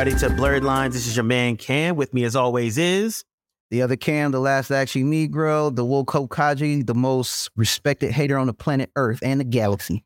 [0.00, 0.94] everybody, to Blerdlines.
[0.94, 1.94] This is your man Cam.
[1.94, 3.22] With me, as always, is
[3.70, 8.46] the other Cam, the last actually Negro, the Woko Kaji, the most respected hater on
[8.46, 10.02] the planet Earth and the galaxy.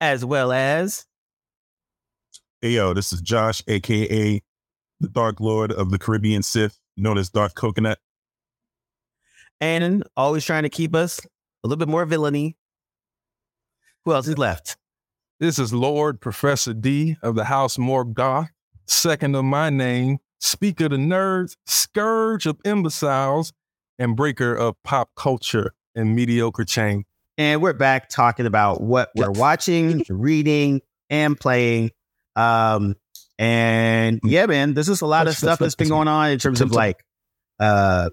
[0.00, 1.06] As well as.
[2.60, 4.40] Hey, yo, this is Josh, aka
[5.00, 7.98] the Dark Lord of the Caribbean Sith, known as Dark Coconut.
[9.60, 12.56] And always trying to keep us a little bit more villainy.
[14.04, 14.76] Who else is left?
[15.40, 18.50] This is Lord Professor D of the House Morgoth,
[18.86, 23.52] second of my name, speaker of the nerds, scourge of imbeciles,
[23.98, 27.04] and breaker of pop culture and mediocre chain.
[27.38, 30.80] And we're back talking about what we're watching, reading,
[31.10, 31.90] and playing.
[32.34, 32.96] Um,
[33.38, 36.60] and yeah, man, this is a lot of stuff that's been going on in terms
[36.60, 37.04] of like
[37.60, 38.10] uh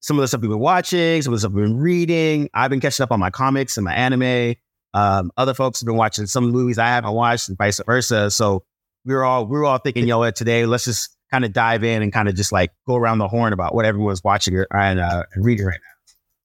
[0.00, 2.50] some of the stuff we've been watching, some of the stuff we've been reading.
[2.52, 4.54] I've been catching up on my comics and my anime.
[4.92, 8.30] Um, other folks have been watching some movies I haven't watched, and vice versa.
[8.30, 8.64] So
[9.04, 12.02] we were all we were all thinking, yo, today let's just kind of dive in
[12.02, 15.24] and kind of just like go around the horn about what everyone's watching and, uh,
[15.36, 15.80] reading right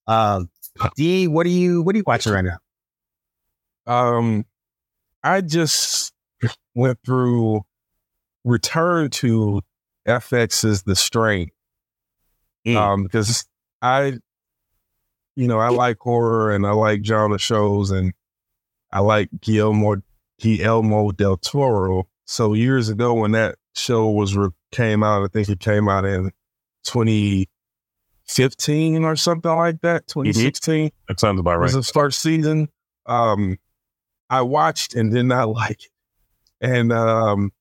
[0.07, 0.35] now.
[0.35, 0.49] Um,
[0.95, 2.57] D, what are you what are you watching right now?
[3.85, 4.45] Um,
[5.23, 6.13] I just
[6.75, 7.61] went through
[8.43, 9.61] return to
[10.07, 11.49] FX's The Strain.
[12.67, 12.75] Mm.
[12.75, 13.45] Um, because
[13.81, 14.19] I,
[15.35, 18.13] you know, I like horror and I like genre shows and
[18.91, 20.01] I like Guillermo
[20.39, 22.07] Guillermo del Toro.
[22.30, 26.05] So years ago when that show was re- came out, I think it came out
[26.05, 26.30] in
[26.83, 30.89] 2015 or something like that, 2016.
[30.89, 30.95] Mm-hmm.
[31.07, 31.72] That sounds about right.
[31.72, 32.69] It was the first season.
[33.07, 33.57] Um,
[34.30, 35.89] I watched and did not like it.
[36.61, 37.52] And um,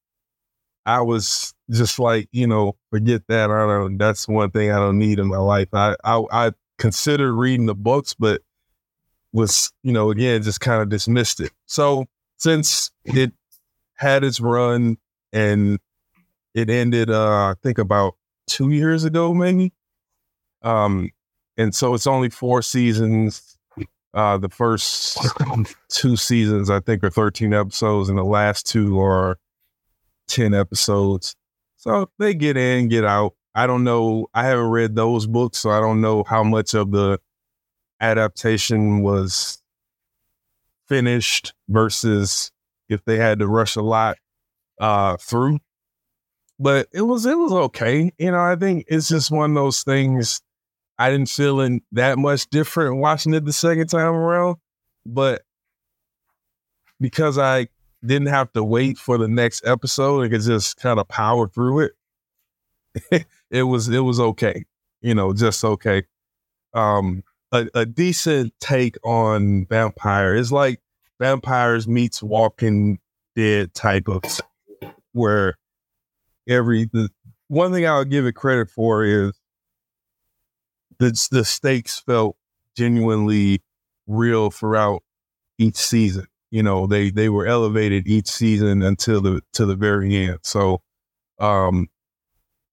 [0.85, 3.51] I was just like, you know, forget that.
[3.51, 3.97] I don't.
[3.97, 5.69] That's one thing I don't need in my life.
[5.73, 8.43] I I, I considered reading the books, but
[9.33, 11.53] was, you know, again, just kind of dismissed it.
[11.65, 12.05] So
[12.37, 13.33] since it
[13.99, 14.97] had its run
[15.33, 15.79] and
[16.55, 18.15] it ended, uh, I think about
[18.47, 19.73] two years ago, maybe.
[20.63, 21.11] Um,
[21.57, 23.59] and so it's only four seasons.
[24.15, 25.19] Uh, the first
[25.89, 29.39] two seasons, I think, are 13 episodes, and the last two are
[30.29, 31.37] 10 episodes.
[31.77, 33.35] So they get in, get out.
[33.55, 34.29] I don't know.
[34.35, 37.19] I haven't read those books, so I don't know how much of the
[38.01, 39.63] adaptation was
[40.87, 42.51] finished versus
[42.89, 44.17] if they had to rush a lot
[44.81, 45.59] uh, through.
[46.59, 48.13] But it was it was okay.
[48.19, 50.41] You know, I think it's just one of those things
[50.99, 54.57] I didn't feel in that much different watching it the second time around.
[55.07, 55.43] But
[57.01, 57.69] because I
[58.05, 61.91] didn't have to wait for the next episode, I could just kind of power through
[63.11, 63.27] it.
[63.51, 64.65] it was it was okay.
[65.01, 66.03] You know, just okay.
[66.75, 67.23] Um
[67.53, 70.35] a, a decent take on vampire.
[70.35, 70.81] It's like
[71.19, 72.99] vampires meets Walking
[73.37, 74.23] Dead type of
[75.13, 75.55] where
[76.49, 77.09] every the
[77.47, 79.33] one thing I'll give it credit for is
[80.99, 82.37] the the stakes felt
[82.77, 83.63] genuinely
[84.07, 85.03] real throughout
[85.59, 86.27] each season.
[86.51, 90.39] You know, they they were elevated each season until the to the very end.
[90.43, 90.83] So
[91.39, 91.89] um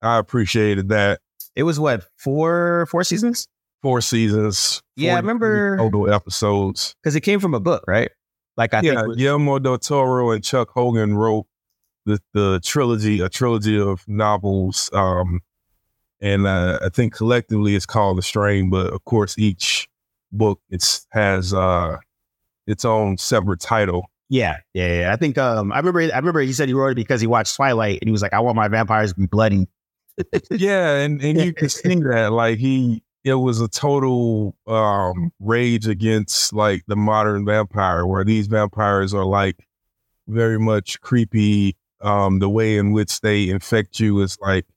[0.02, 1.20] I appreciated that.
[1.56, 3.48] It was what, four four seasons?
[3.86, 4.82] four seasons.
[4.96, 8.10] Yeah, I remember total episodes because it came from a book, right?
[8.58, 11.46] Like I yeah, think Guillermo del Toro and Chuck Hogan wrote
[12.06, 15.42] the the trilogy, a trilogy of novels, um,
[16.22, 18.70] and uh, I think collectively it's called The Strain.
[18.70, 19.90] But of course, each
[20.32, 21.98] book it's has uh,
[22.68, 24.10] its own separate title.
[24.30, 25.14] Yeah, yeah, yeah.
[25.14, 26.02] I think um, I remember.
[26.02, 28.34] I remember he said he wrote it because he watched Twilight, and he was like,
[28.34, 29.68] "I want my vampires to be bloody."
[30.50, 35.88] yeah, and and you can see that like he it was a total um, rage
[35.88, 39.68] against like the modern vampire, where these vampires are like
[40.28, 41.76] very much creepy.
[42.02, 44.68] Um, the way in which they infect you is like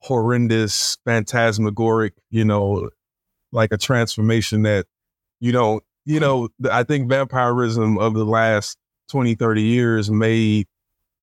[0.00, 2.12] horrendous, phantasmagoric.
[2.30, 2.90] You know,
[3.50, 4.86] like a transformation that
[5.40, 5.80] you know.
[6.04, 8.78] You know, I think vampirism of the last
[9.10, 10.66] 20, 30 years made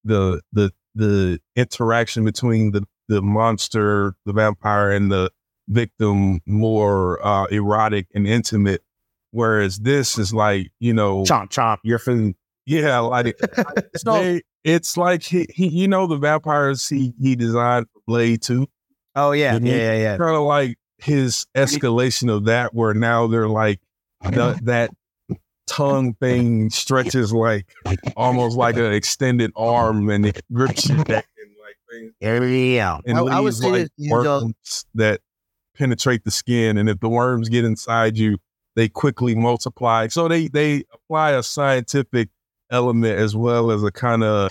[0.04, 5.31] the the the interaction between the the monster, the vampire, and the
[5.67, 8.83] victim more uh, erotic and intimate.
[9.31, 12.35] Whereas this is like, you know, chomp chomp, you're food.
[12.65, 13.38] Yeah, like
[14.06, 18.67] they, it's like he, he, you know, the vampires he he designed for Blade too.
[19.15, 20.17] Oh yeah, yeah, yeah, yeah.
[20.17, 23.81] Kind of like his escalation of that, where now they're like
[24.23, 24.91] the, that
[25.68, 27.65] tongue thing stretches like
[28.15, 32.13] almost like an extended arm and it grips you back and like things.
[32.21, 33.91] Yeah, and I, I would say like
[34.95, 35.21] that
[35.75, 38.38] penetrate the skin, and if the worms get inside you,
[38.75, 40.07] they quickly multiply.
[40.07, 42.30] So they they apply a scientific
[42.72, 44.50] element as well as a kind of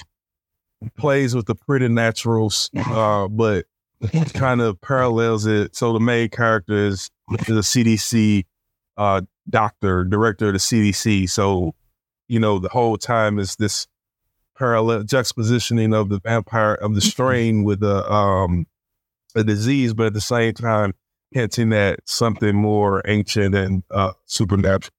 [0.97, 3.67] plays with the preternaturals, uh, but
[4.35, 5.76] kind of parallels it.
[5.76, 8.44] So the main character is the CDC
[8.97, 11.29] uh, doctor, director of the CDC.
[11.31, 11.75] So,
[12.29, 13.87] you know, the whole time is this
[14.56, 18.67] parallel juxtapositioning of the vampire of the strain with a um
[19.35, 20.94] a disease, but at the same time
[21.34, 24.94] hinting at something more ancient and uh, supernatural.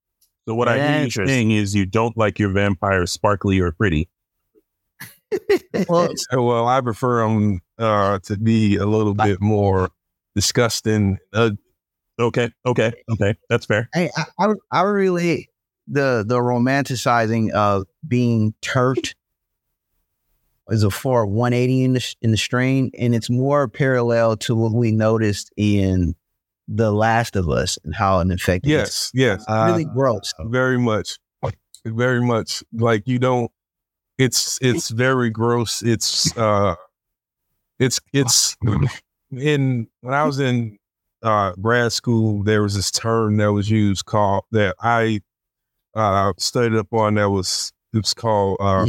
[0.48, 4.10] So what I hear you saying is you don't like your vampires sparkly or pretty.
[5.90, 9.90] Well, So, well, I prefer them uh, to be a little bit more
[10.36, 11.18] disgusting.
[11.34, 11.52] Uh,
[12.18, 13.36] Okay, okay, okay.
[13.50, 13.90] That's fair.
[13.94, 15.50] I, I, I, I relate
[15.88, 19.16] the the romanticizing of being turfed
[20.70, 24.72] is a far 180 in the in the strain, and it's more parallel to what
[24.72, 26.16] we noticed in
[26.68, 28.70] The Last of Us and how it affected.
[28.70, 29.72] yes, yes, us.
[29.72, 30.34] really gross.
[30.40, 31.18] very much,
[31.86, 32.64] very much.
[32.74, 33.52] Like you don't.
[34.18, 35.82] It's it's very gross.
[35.84, 36.76] It's uh,
[37.80, 38.56] it's it's
[39.32, 40.78] in when I was in
[41.22, 45.22] uh grad school, there was this term that was used called that I
[45.96, 48.86] uh studied up on that was it was called uh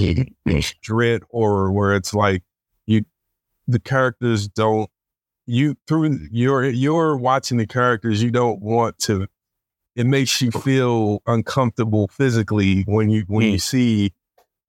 [0.83, 2.43] dread horror where it's like
[2.87, 3.05] you
[3.67, 4.91] the characters don't
[5.47, 9.27] you through you're you're watching the characters you don't want to
[9.95, 14.13] it makes you feel uncomfortable physically when you when you see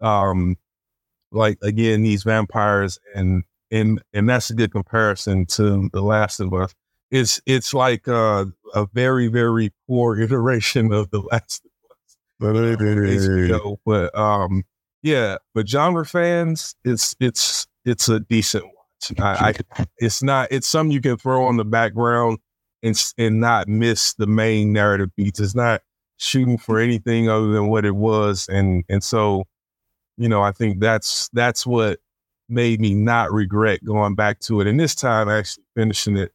[0.02, 0.56] um
[1.32, 6.54] like again these vampires and and and that's a good comparison to the last of
[6.54, 6.74] us.
[7.12, 12.18] It's it's like uh, a very very poor iteration of the last of us.
[13.50, 14.64] HBO, but um,
[15.02, 18.74] yeah, but genre fans, it's it's it's a decent watch.
[19.20, 22.40] I, I it's not it's something you can throw on the background
[22.84, 25.40] and and not miss the main narrative beats.
[25.40, 25.82] It's not
[26.18, 29.44] shooting for anything other than what it was, and and so
[30.18, 32.00] you know I think that's that's what
[32.50, 36.32] made me not regret going back to it, and this time actually finishing it,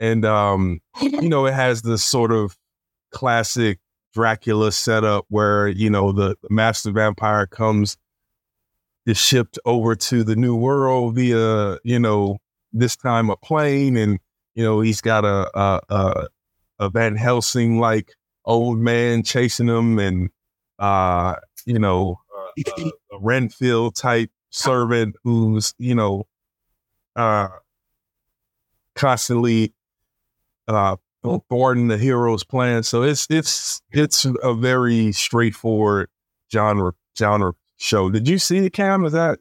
[0.00, 2.56] and um, you know it has this sort of
[3.12, 3.78] classic
[4.14, 7.96] Dracula setup where you know the, the master vampire comes
[9.06, 12.38] is shipped over to the new world via you know
[12.72, 14.18] this time a plane and
[14.54, 16.26] you know he's got a a, a,
[16.80, 18.14] a Van Helsing like
[18.44, 20.30] old man chasing him and
[20.78, 22.20] uh you know
[22.58, 22.82] a,
[23.12, 26.24] a, Renfield type servant who's you know
[27.14, 27.48] uh
[28.94, 29.72] constantly
[30.68, 30.96] uh
[31.48, 32.82] thwarting the hero's plan.
[32.82, 36.08] So it's it's it's a very straightforward
[36.52, 38.10] genre genre show.
[38.10, 39.04] Did you see the cam?
[39.04, 39.38] Is that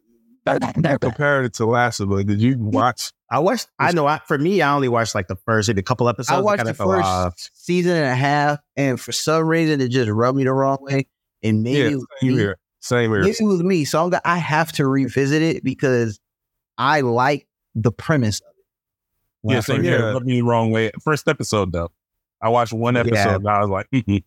[1.01, 2.23] compared it to Last of Us?
[2.25, 3.11] Did you watch?
[3.31, 3.67] I watched.
[3.79, 4.05] I know.
[4.05, 6.37] I, for me, I only watched like the first, maybe a couple episodes.
[6.37, 7.33] I watched kinda the fell first off.
[7.53, 11.07] season and a half, and for some reason it just rubbed me the wrong way.
[11.43, 12.37] And maybe Yeah, it same me.
[12.37, 12.57] here.
[12.79, 13.21] Same here.
[13.21, 13.83] Maybe it was me.
[13.85, 16.19] So I'm gonna, I have to revisit it because
[16.77, 18.65] I like the premise of it.
[19.41, 19.99] When Yeah, same here.
[19.99, 20.05] Yeah.
[20.11, 20.91] Rubbed me the wrong way.
[21.03, 21.91] First episode though.
[22.41, 23.35] I watched one episode Yeah.
[23.35, 23.87] and I was like.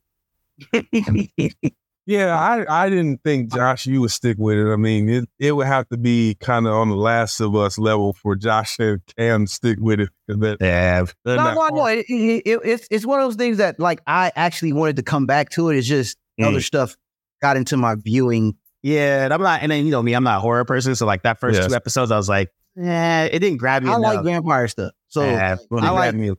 [2.10, 4.72] Yeah, I, I didn't think Josh you would stick with it.
[4.72, 7.76] I mean, it, it would have to be kind of on the Last of Us
[7.78, 10.08] level for Josh and Cam to stick with it.
[10.26, 11.86] 'cause that- Yeah, they're No, not no, no.
[11.86, 15.02] It, it, it, it's it's one of those things that like I actually wanted to
[15.02, 15.76] come back to it.
[15.76, 16.46] It's just Mm.
[16.46, 16.96] other stuff
[17.42, 18.54] got into my viewing.
[18.82, 19.24] yeah.
[19.24, 19.60] And I'm not.
[19.60, 20.94] And then you know me, I'm not a horror person.
[20.94, 21.68] So like that first Yes.
[21.68, 22.48] two episodes, I was like,
[22.80, 23.90] eh, it didn't grab me.
[23.90, 24.92] I like vampire stuff.
[25.08, 26.32] So Yeah, I like- me.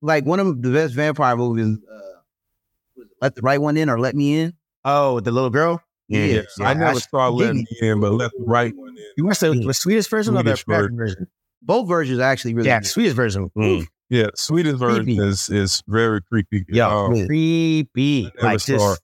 [0.00, 1.78] like one of the best vampire movies.
[1.90, 4.52] Uh, Let the right one in or Let Me In.
[4.84, 5.82] Oh, the little girl.
[6.08, 9.04] Yeah, I never sh- saw Let Me In, but Let the Right One In.
[9.16, 9.66] You watched the, Mm.
[9.66, 11.26] the Swedish version or the American version?
[11.62, 12.88] Both versions are actually really Yeah, good.
[12.88, 13.50] Swedish version.
[13.56, 13.86] Mm.
[14.10, 15.22] Yeah, Swedish version Creepy.
[15.22, 16.64] is is very creepy.
[16.68, 17.26] Yo, Um, Yeah.
[17.26, 18.30] creepy.
[18.42, 19.00] Like just.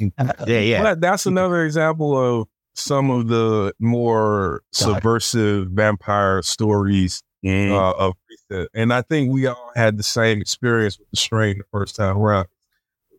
[0.46, 0.82] Yeah, yeah.
[0.82, 7.70] But that's another example of some of the more subversive vampire stories Mm.
[7.72, 8.68] uh, of recent.
[8.74, 12.16] And I think we all had the same experience with the strain the first time
[12.18, 12.46] around.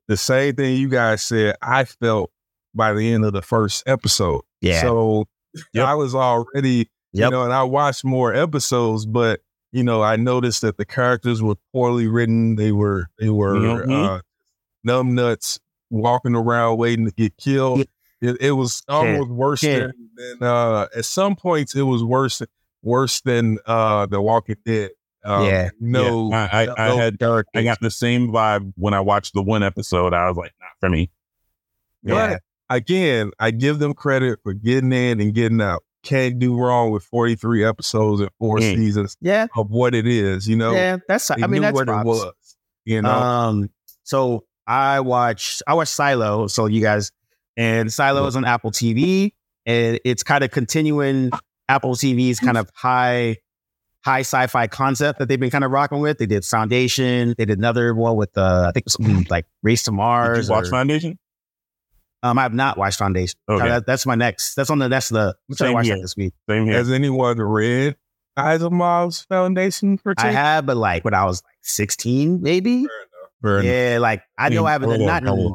[0.08, 2.32] The same thing you guys said, I felt
[2.76, 4.42] by the end of the first episode.
[4.62, 4.82] Yeah.
[4.82, 5.26] So
[5.74, 5.86] Yep.
[5.88, 9.42] I was already, you know, and I watched more episodes, but
[9.72, 12.56] you know, I noticed that the characters were poorly written.
[12.56, 14.18] They were they were Mhm.
[14.18, 14.22] uh,
[14.84, 17.86] numb nuts walking around waiting to get killed.
[18.22, 19.94] It, it was almost worse Can't.
[20.16, 22.42] than, than uh, at some points it was worse
[22.82, 24.92] worse than uh, The Walking Dead.
[25.26, 25.70] Um, Yeah.
[25.80, 27.52] no, Yeah, I, I, I had characters.
[27.56, 30.14] I got the same vibe when I watched the one episode.
[30.14, 31.10] I was like, not for me.
[32.04, 32.38] Yeah.
[32.70, 35.84] But again, I give them credit for getting in and getting out.
[36.04, 38.76] Can't do wrong with 43 episodes and four Mm.
[38.76, 39.48] seasons Yeah.
[39.56, 40.74] of what it is, you know?
[40.74, 40.98] Yeah.
[41.08, 41.28] That's.
[41.30, 42.04] They I mean, knew that's what props.
[42.06, 42.34] it was.
[42.86, 43.10] You know?
[43.10, 43.70] Um,
[44.04, 46.48] so I watched I watched Silo.
[46.48, 47.12] So you guys
[47.56, 49.32] and Silo is on Apple TV,
[49.66, 51.32] and it's kind of continuing
[51.70, 53.38] Apple TV's kind of high
[54.04, 56.18] high sci-fi concept that they've been kind of rocking with.
[56.18, 57.36] They did Foundation.
[57.38, 60.48] They did another one with uh, I think something like Race to Did Mars.
[60.50, 61.18] you watch or- Foundation?
[62.22, 63.38] um, I have not watched Foundation.
[63.50, 63.68] Okay.
[63.68, 64.56] That- that's my next.
[64.56, 65.36] That's on the that's the.
[65.50, 65.96] I'm trying Same to watch here.
[65.96, 66.34] that this week.
[66.50, 66.74] Same here.
[66.76, 67.96] Has anyone read
[68.38, 72.88] Asimov's Foundation for I have, but like when I was like 16, maybe.
[73.44, 75.24] Yeah, like I know I haven't Hold on, not.
[75.26, 75.54] hold on.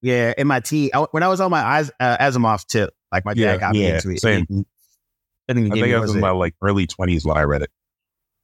[0.00, 3.24] Yeah, in my teen, I, when I was on my As, uh, Asimov tip, like
[3.24, 4.20] my dad Yeah, got me into it.
[4.20, 4.46] same.
[5.48, 7.70] I think, I think I was in my like early twenties when I read it.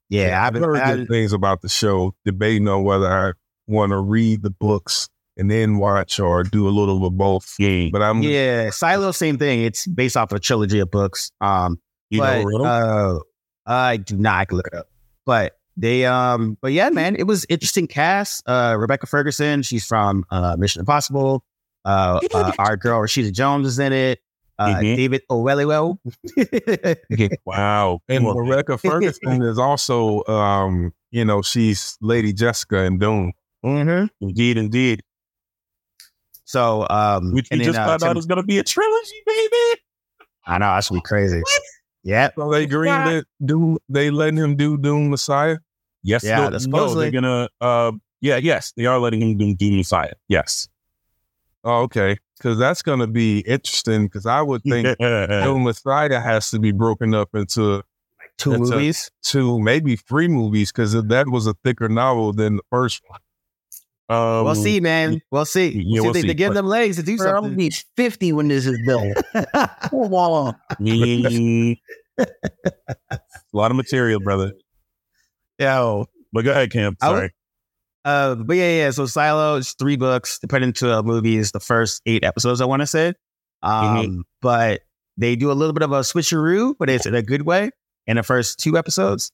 [0.08, 0.62] yeah, I've I've been.
[0.62, 3.32] heard I, good things about the show, debating on whether I
[3.66, 7.54] want to read the books and then watch or do a little of both.
[7.58, 9.64] Yeah, But I'm yeah, Silo, same thing.
[9.64, 11.30] It's based off a trilogy of books.
[11.40, 11.78] Um,
[12.10, 13.18] you but know, uh,
[13.66, 14.34] I do not.
[14.34, 14.86] I can look it up.
[15.26, 18.48] But they, um, but yeah, man, it was interesting cast.
[18.48, 21.44] Uh, Rebecca Ferguson, she's from uh, Mission Impossible.
[21.84, 24.20] Uh, uh, our girl Rashida Jones is in it.
[24.58, 24.96] Uh, Mhm.
[24.96, 25.98] David Oweluwo.
[27.44, 28.00] wow.
[28.08, 33.32] and Well, Rebecca Ferguson is also, um, you know, she's Lady Jessica in Dune.
[33.64, 34.06] mm-hmm.
[34.20, 35.02] indeed, indeed.
[36.44, 38.62] So, um, Which we and then, just uh, found out is going to be a
[38.62, 39.80] trilogy, baby.
[40.46, 41.42] I know that should be crazy.
[42.02, 42.28] Yeah.
[42.36, 43.78] So they greenlit Dune.
[43.88, 45.56] They letting him do Dune Messiah.
[46.02, 47.48] Yes, Yeah, no, that's no, they're gonna.
[47.62, 50.12] Uh, yeah, yes, they are letting him do Dune Messiah.
[50.28, 50.68] Yes,
[51.64, 54.04] Oh, okay, because that's going to be interesting.
[54.04, 57.82] Because I would think Dune Messiah has to be broken up into
[58.36, 59.10] Two That's a- movies.
[59.22, 63.20] two, maybe three movies, because that was a thicker novel than the first one.
[64.08, 65.20] um, we'll see, man.
[65.30, 65.68] We'll see.
[65.68, 66.26] yeah, We'll see we'll they, see.
[66.26, 67.50] they give them legs to do Bro, I'm something.
[67.52, 69.16] gonna be 50 when this is built.
[69.92, 70.52] Whoa.
[70.80, 71.76] mm,
[72.18, 73.18] a
[73.52, 74.52] lot of material, brother.
[75.60, 76.96] Yo, But go ahead, Cam.
[77.00, 77.30] I would- Sorry.
[78.04, 78.90] Uh, but yeah, yeah.
[78.90, 80.38] So Silo is three books.
[80.38, 82.60] They put into a movie is the first eight episodes.
[82.60, 83.14] I want to say,
[83.62, 84.20] um, Mm-hmm.
[84.42, 84.82] but
[85.16, 87.70] they do a little bit of a switcheroo, but it's in a good way
[88.06, 89.30] in the first two episodes.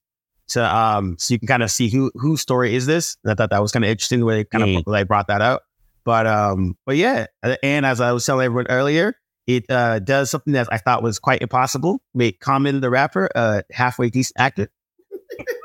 [0.46, 3.16] So, um, so you can kind of see who whose story is this.
[3.24, 4.78] And I thought that was kind of interesting the way they kind Mm.
[4.80, 5.62] of like brought that out.
[6.04, 7.26] But um, but yeah,
[7.62, 9.14] and as I was telling everyone earlier,
[9.46, 12.00] it uh does something that I thought was quite impossible.
[12.14, 14.68] Make Common the rapper a halfway decent actor.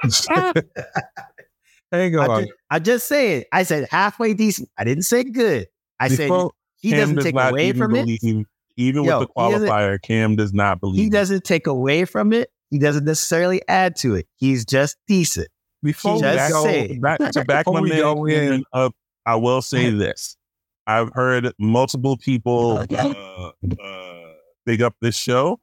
[1.95, 4.69] Hang I just, I just said, I said halfway decent.
[4.77, 5.67] I didn't say good.
[5.99, 6.29] I said
[6.77, 8.05] he Cam doesn't does take away from it.
[8.05, 8.45] believe,
[8.77, 10.99] Even Yo, with the qualifier, Cam does not believe.
[10.99, 11.11] He it.
[11.11, 12.49] doesn't take away from it.
[12.71, 14.27] He doesn't necessarily add to it.
[14.35, 15.47] He's just decent.
[15.83, 18.93] before we just back, go, say- back to back Before my we man in- up,
[19.25, 20.35] I will say this.
[20.87, 24.31] I've heard multiple people uh, uh,
[24.65, 25.59] big up this show,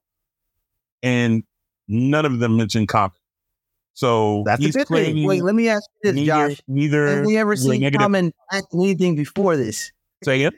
[1.02, 1.44] and
[1.88, 3.12] none of them mention Common.
[3.94, 5.26] So That's a good thing.
[5.26, 6.60] Wait, let me ask you this, neither, Josh.
[6.66, 9.92] neither Have they ever seen negative- Common act anything before this?
[10.24, 10.54] say it.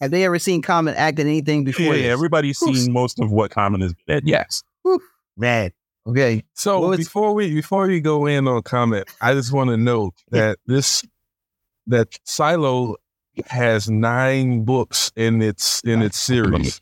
[0.00, 2.06] Have they ever seen Common act in anything before Yeah, this?
[2.12, 4.16] everybody's seen most of what Common has been.
[4.18, 4.26] at.
[4.26, 4.62] Yes.
[5.36, 5.70] Man,
[6.06, 6.42] okay.
[6.54, 10.14] So Well, before we before we go in on comment, I just want to note
[10.30, 11.02] that this
[11.86, 12.96] that Silo
[13.46, 16.80] has nine books in its in its series.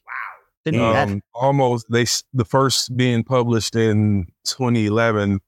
[0.65, 1.09] didn't know that.
[1.09, 5.41] Um, almost they the first being published in 2011,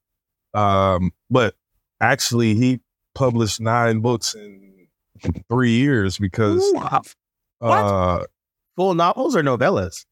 [0.55, 1.55] um, but
[1.99, 2.79] actually he
[3.13, 4.87] published nine books in
[5.49, 6.63] three years because
[7.61, 8.23] uh,
[8.75, 10.05] full novels or novellas?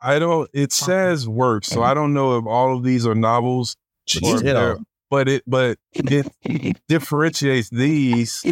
[0.00, 0.50] I don't.
[0.52, 3.76] It says works, so I don't know if all of these are novels,
[4.22, 4.36] or
[4.72, 4.78] if
[5.10, 8.44] but it but it differentiates these.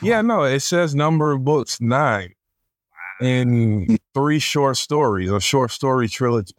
[0.00, 2.34] Yeah, no, it says number of books nine,
[3.20, 6.54] and three short stories, a short story trilogy.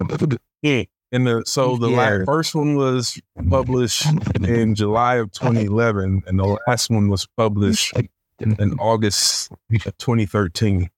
[1.13, 1.17] Yeah.
[1.17, 2.17] And the so the Yeah.
[2.17, 4.05] la- first one was published
[4.43, 7.93] in July of 2011, and the last one was published
[8.39, 9.51] in, August
[9.86, 10.89] of 2013.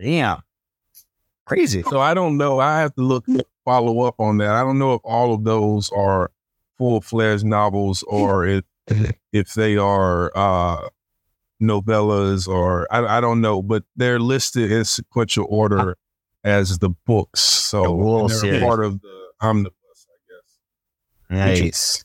[0.00, 0.42] Damn,
[1.46, 1.82] crazy.
[1.82, 2.58] So I don't know.
[2.58, 3.24] I have to look
[3.64, 4.50] follow up on that.
[4.50, 6.30] I don't know if all of those are
[6.78, 8.64] full fledged novels or if
[9.32, 10.88] if they are uh
[11.62, 15.96] novellas or I, I don't know, but they're listed in sequential order
[16.44, 17.40] as the books.
[17.40, 18.62] So The they're series.
[18.62, 19.74] part of the omnibus,
[21.30, 21.60] I guess.
[21.60, 22.04] Nice.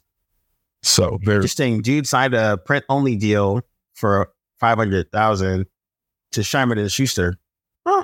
[0.84, 1.82] So very Interesting.
[1.82, 3.62] Dude signed a print only deal
[3.94, 5.66] for five hundred thousand
[6.32, 7.36] to Simon and Schuster.
[7.86, 8.04] Huh.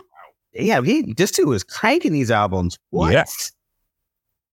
[0.54, 2.78] Yeah, he this too is cranking these albums.
[2.92, 3.12] What?
[3.14, 3.52] Yes.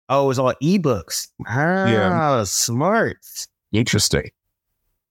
[0.09, 1.28] Oh, it was all ebooks.
[1.47, 2.45] Ah, Yeah.
[2.45, 3.16] smart.
[3.73, 4.31] Interesting.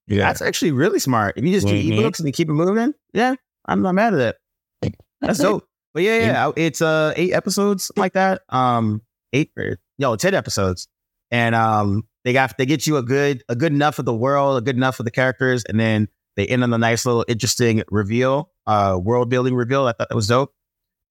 [0.08, 0.20] yeah.
[0.28, 1.36] That's actually really smart.
[1.38, 1.98] If you just do Mhm.
[1.98, 4.36] ebooks and you keep it moving, yeah, I'm not mad at
[4.84, 4.96] it.
[5.22, 5.68] That's dope.
[5.94, 8.42] But yeah, yeah, it's uh eight episodes like that.
[8.50, 9.02] Um,
[9.34, 10.88] eight, or, no, ten episodes,
[11.32, 14.58] and um, they got they get you a good a good enough of the world,
[14.58, 17.84] a good enough of the characters, and then they end on a nice little interesting
[17.90, 19.86] reveal, uh, world building reveal.
[19.86, 20.54] I thought that was dope,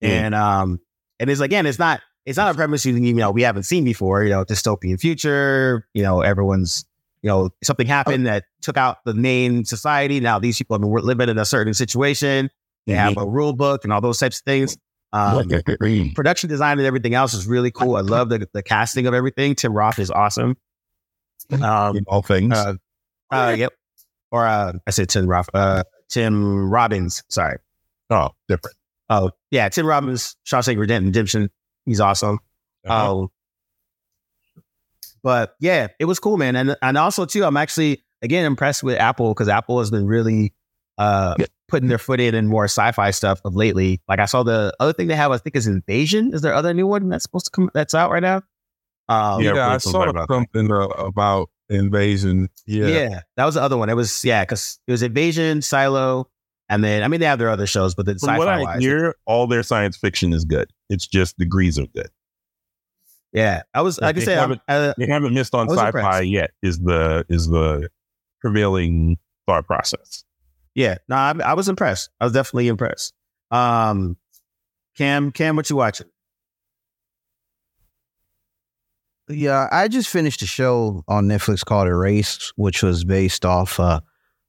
[0.01, 0.09] Yeah.
[0.27, 0.81] and um,
[1.21, 3.85] and it's again, it's not it's not a premise you you know we haven't seen
[3.85, 4.23] before.
[4.25, 5.87] You know, dystopian future.
[5.95, 6.85] You know, everyone's
[7.23, 10.19] you know something happened that took out the main society.
[10.21, 12.51] Now these people have been living in a certain situation.
[12.87, 14.77] They have a rule book and all those types of things.
[15.13, 15.47] Um,
[16.15, 17.97] production design and everything else is really cool.
[17.97, 19.55] I love the, the casting of everything.
[19.55, 20.57] Tim Roth is awesome.
[21.61, 22.53] Um, In all things.
[22.55, 22.75] uh,
[23.31, 23.73] uh, yep.
[24.31, 25.51] Or uh, I said Tim Roth.
[25.53, 27.23] Uh, Tim Robbins.
[27.29, 27.59] Sorry.
[28.11, 28.77] oh, different.
[29.11, 30.37] Oh yeah, Tim Robbins.
[30.47, 31.51] Shawshank Redemption.
[31.85, 32.39] He's awesome.
[32.87, 33.21] Uh-huh.
[33.21, 33.29] Um,
[35.23, 36.57] but yeah, it was cool, man.
[36.57, 40.55] And and also too, I'm actually again impressed with Apple because Apple has been really
[40.99, 41.35] uh
[41.73, 44.01] putting their foot in and more sci-fi stuff of lately.
[44.09, 46.33] Like I saw the other thing they have, I think is Invasion.
[46.33, 48.43] Is there other new one that's supposed to come that's out right now?
[49.09, 52.49] Um, Yeah, yeah, I saw about something uh, about invasion.
[52.67, 52.87] yeah.
[52.87, 53.21] Yeah.
[53.37, 53.89] that was the other one.
[53.91, 56.29] It was yeah, because it was Invasion, Silo,
[56.69, 58.63] and then I mean they have their other shows, but then From what sci-fi I
[58.63, 60.71] wise, hear, all their science fiction is good.
[60.91, 62.11] It's just degrees of good.
[63.33, 65.87] yeah, I was like I They said, I'm- haven't- uh, They haven't missed on sci-fi
[65.87, 66.27] impressed.
[66.27, 66.51] yet.
[66.63, 67.89] Is the is the
[68.41, 70.25] prevailing thought process?
[70.75, 72.11] Yeah, no, I, I was impressed.
[72.21, 73.15] I was definitely impressed.
[73.51, 74.17] Um,
[74.97, 76.07] Cam, Cam, what you watching?
[79.29, 84.01] Yeah, I just finished a show on Netflix called Erase, which was based off, uh,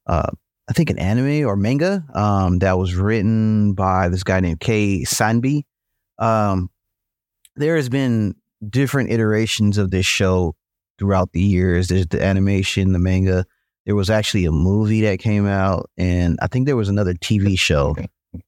[0.06, 0.30] uh,
[0.68, 5.04] I think, an anime or manga um, that was written by this guy named Kei
[5.04, 5.62] Sanbe.
[6.18, 6.70] Um,
[7.56, 8.34] there has been
[8.68, 10.56] different iterations of this show
[10.98, 11.88] throughout the years.
[11.88, 13.46] There's the animation, the manga.
[13.86, 17.58] There was actually a movie that came out, and I think there was another TV
[17.58, 17.94] show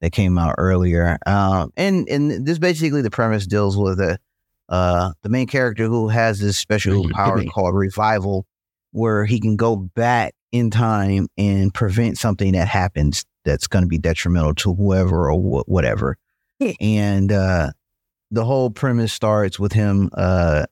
[0.01, 1.19] that came out earlier.
[1.27, 4.19] Um, and and this basically the premise deals with a
[4.69, 8.47] uh, the main character who has this special power called revival,
[8.93, 13.89] where he can go back in time and prevent something that happens that's going to
[13.89, 16.17] be detrimental to whoever or wh- whatever.
[16.81, 17.71] and uh,
[18.31, 20.65] the whole premise starts with him uh,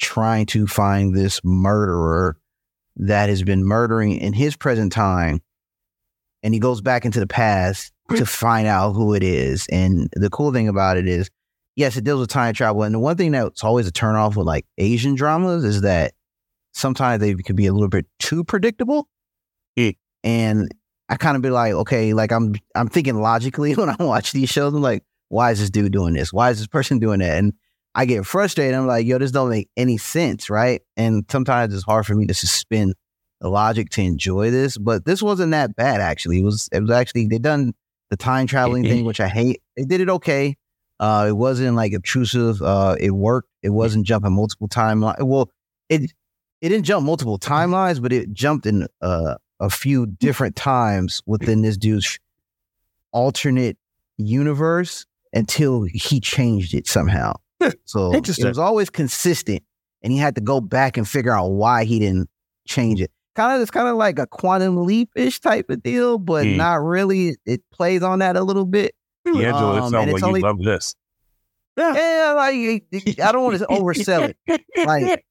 [0.00, 2.36] trying to find this murderer
[2.96, 5.40] that has been murdering in his present time.
[6.42, 9.66] And he goes back into the past to find out who it is.
[9.70, 11.30] And the cool thing about it is,
[11.76, 12.82] yes, it deals with time travel.
[12.82, 16.14] And the one thing that's always a turnoff with like Asian dramas is that
[16.72, 19.08] sometimes they can be a little bit too predictable.
[19.78, 19.96] Mm.
[20.24, 20.74] And
[21.08, 24.50] I kind of be like, okay, like I'm I'm thinking logically when I watch these
[24.50, 24.74] shows.
[24.74, 26.32] I'm like, why is this dude doing this?
[26.32, 27.38] Why is this person doing that?
[27.38, 27.54] And
[27.94, 28.74] I get frustrated.
[28.74, 30.80] I'm like, yo, this don't make any sense, right?
[30.96, 32.94] And sometimes it's hard for me to suspend
[33.40, 34.78] the logic to enjoy this.
[34.78, 36.40] But this wasn't that bad actually.
[36.40, 37.74] It was it was actually they done
[38.10, 39.62] the time traveling thing, which I hate.
[39.76, 40.56] They did it okay.
[41.00, 42.62] Uh, it wasn't like obtrusive.
[42.62, 43.48] Uh, it worked.
[43.62, 45.22] It wasn't jumping multiple timelines.
[45.22, 45.50] Well,
[45.88, 46.12] it
[46.60, 51.62] it didn't jump multiple timelines, but it jumped in uh, a few different times within
[51.62, 52.18] this dude's
[53.12, 53.76] alternate
[54.16, 57.32] universe until he changed it somehow.
[57.84, 58.46] So Interesting.
[58.46, 59.62] it was always consistent,
[60.02, 62.28] and he had to go back and figure out why he didn't
[62.66, 63.10] change it.
[63.34, 66.56] Kind of, it's kind of like a quantum leap ish type of deal, but Hmm.
[66.56, 67.36] not really.
[67.46, 68.94] It plays on that a little bit.
[69.24, 69.46] D'Angelo,
[69.76, 70.94] it Um, sounds and like you only- love this.
[71.78, 72.54] Yeah, like
[73.22, 74.62] I don't want to oversell it.
[74.86, 75.24] Like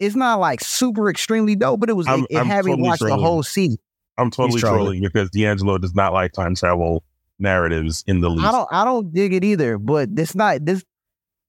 [0.00, 2.82] it's not like super extremely dope, but it was I'm- it, it I'm me totally
[2.82, 3.78] watch the whole season.
[4.16, 4.78] I'm totally trolling.
[4.78, 7.04] trolling because D'Angelo does not like time travel
[7.38, 8.44] narratives in the least.
[8.44, 10.82] I don't I don't dig it either, but it's not this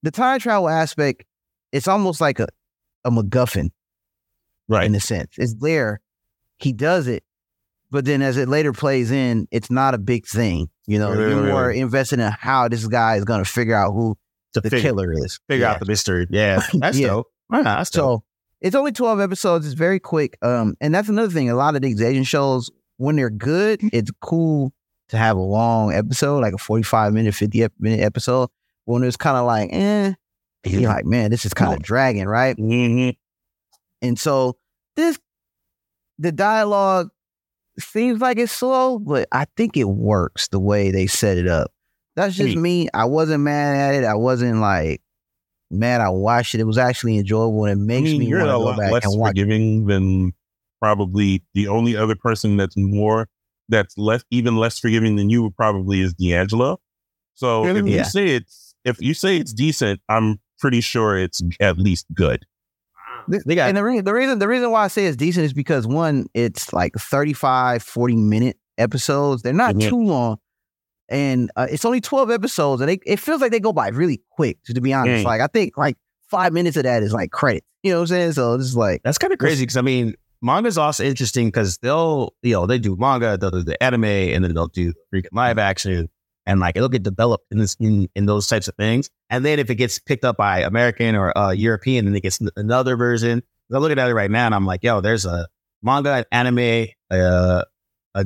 [0.03, 1.23] the time travel aspect,
[1.71, 2.47] it's almost like a,
[3.05, 3.69] a MacGuffin
[4.67, 4.85] right.
[4.85, 5.31] in a sense.
[5.38, 6.01] It's there.
[6.57, 7.23] He does it,
[7.91, 10.69] but then as it later plays in, it's not a big thing.
[10.88, 13.91] You know, Right, you're right, more invested in how this guy is gonna figure out
[13.93, 14.17] who
[14.53, 15.39] the figure, killer is.
[15.47, 15.71] figure Yeah.
[15.73, 16.27] out the mystery.
[16.29, 17.07] Yeah, that's Yeah.
[17.07, 17.27] dope.
[17.53, 18.21] Yeah, that's dope.
[18.21, 18.23] So
[18.62, 19.65] it's only 12 episodes.
[19.65, 20.38] It's very quick.
[20.41, 21.49] Um, and that's another thing.
[21.49, 24.73] A lot of these Asian shows, when they're good, it's cool
[25.09, 28.49] to have a long episode, like a 45 minute, 50 minute episode.
[28.89, 30.13] When it's kind of like, eh,
[30.65, 32.58] you're like, man, this is kind of dragging, right?
[32.58, 33.15] Mhm.
[34.02, 34.58] And so
[34.95, 35.19] this,
[36.17, 37.10] the dialogue
[37.78, 41.71] seems like it's slow, but I think it works the way they set it up.
[42.15, 42.62] That's just Hmm.
[42.63, 42.89] me.
[42.93, 44.08] I wasn't mad at it.
[44.08, 45.04] I wasn't like
[45.69, 46.02] mad.
[46.02, 46.60] I watched it.
[46.62, 48.65] It was actually enjoyable, and it I makes mean, me you're want a to go
[48.65, 49.30] lot back less and watch.
[49.30, 50.34] forgiving than
[50.82, 53.28] probably the only other person that's more
[53.69, 56.80] that's less even less forgiving than you probably is D'Angelo.
[57.36, 57.97] So if Yeah.
[57.99, 62.45] you say it's if you say it's decent, I'm pretty sure it's at least good.
[63.45, 65.53] They got And the, re- the reason the reason why I say it's decent is
[65.53, 69.43] because one, it's like 35, 40 minute episodes.
[69.43, 69.89] They're not Mhm.
[69.89, 70.37] too long.
[71.09, 72.81] And uh, it's only 12 episodes.
[72.81, 75.23] And they, it feels like they go by really quick, to, to be honest.
[75.23, 75.27] Mm.
[75.27, 75.97] Like I think like
[76.29, 77.63] five minutes of that is like credit.
[77.83, 78.31] You know what I'm saying?
[78.33, 82.33] So it's like That's kind of crazy because I mean, manga's also interesting because they'll,
[82.41, 85.57] you know, they do manga, they'll do the anime, and then they'll do freaking live
[85.59, 86.09] action.
[86.45, 89.10] And like it'll get developed in this in, in those types of things.
[89.30, 92.39] And then if it gets picked up by American or uh, European, then it gets
[92.56, 93.43] another version.
[93.71, 95.47] I'm looking at it right now, and I'm like, yo, there's a
[95.84, 97.63] manga, an anime, uh,
[98.15, 98.25] a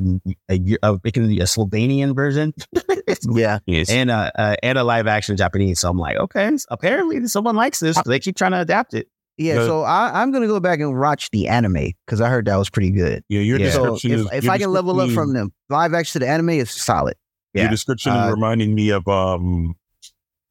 [0.50, 2.54] a, a, a Slovenian version,
[3.30, 3.58] Yeah.
[3.66, 3.90] Yes.
[3.90, 5.80] and a, a and a live action Japanese.
[5.80, 8.00] So I'm like, okay, apparently someone likes this.
[8.06, 9.08] They keep trying to adapt it.
[9.36, 9.54] Yeah.
[9.56, 12.56] The- so I, I'm gonna go back and watch the anime because I heard that
[12.56, 13.22] was pretty good.
[13.28, 13.70] yeah, your Yeah.
[13.70, 16.26] So description if, is if your I can level up from the live action to
[16.26, 17.16] the anime, it's solid.
[17.54, 19.76] Your description Uh, is reminding me of um,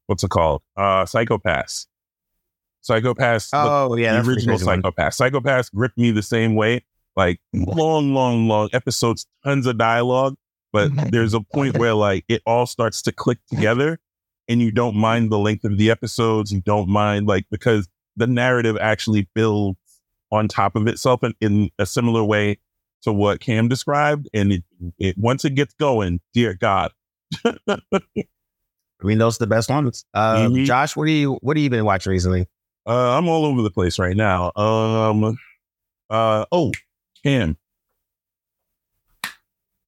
[0.06, 0.62] what's it called?
[0.76, 1.86] Uh, Psycho-Pass.
[2.80, 3.50] Psycho-Pass.
[3.52, 4.76] Oh yeah, the original crazy one.
[4.78, 5.16] Psycho-Pass.
[5.16, 6.84] Psycho-Pass gripped me the same way.
[7.16, 10.34] Like long, long, long episodes, tons of dialogue,
[10.72, 14.00] but there's a point where like it all starts to click together,
[14.48, 16.50] and you don't mind the length of the episodes.
[16.52, 19.78] You don't mind like because the narrative actually builds
[20.30, 22.58] on top of itself in a similar way
[23.04, 24.64] to what Cam described, and it,
[24.98, 26.92] it once it gets going, dear God,
[27.44, 27.78] I
[29.02, 30.04] mean, those are the best ones.
[30.14, 30.64] Uh, Mhm.
[30.64, 32.46] Josh, what do you what have you been watching recently?
[32.86, 34.52] Uh, I'm all over the place right now.
[34.56, 35.36] Um,
[36.10, 36.70] uh, oh,
[37.22, 37.56] Cam,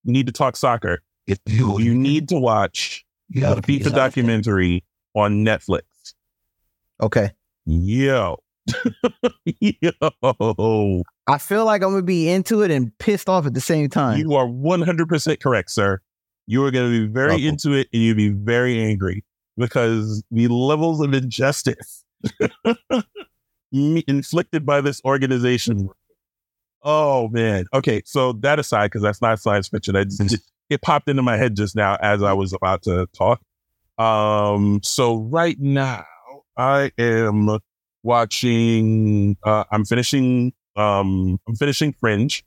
[0.04, 1.00] you need to talk soccer.
[1.46, 5.82] You need to watch the FIFA documentary on Netflix.
[7.02, 7.32] Okay.
[7.66, 8.38] Yo,
[9.44, 13.88] yo, I feel like I'm gonna be into it and pissed off at the same
[13.88, 14.18] time.
[14.18, 16.00] you are 100% correct, sir.
[16.46, 19.24] You are going to be very into it and you'll be very angry
[19.56, 22.04] because the levels of injustice
[23.72, 25.88] inflicted by this organization.
[26.82, 27.66] Oh man.
[27.74, 29.96] Okay, so that aside, because that's not science fiction.
[29.96, 33.08] I just, it, it popped into my head just now as I was about to
[33.12, 33.40] talk.
[33.98, 36.04] Um, so right now
[36.56, 37.58] I am
[38.04, 39.36] watching.
[39.42, 40.52] Uh, I'm finishing.
[40.76, 42.44] Um, I'm finishing Fringe.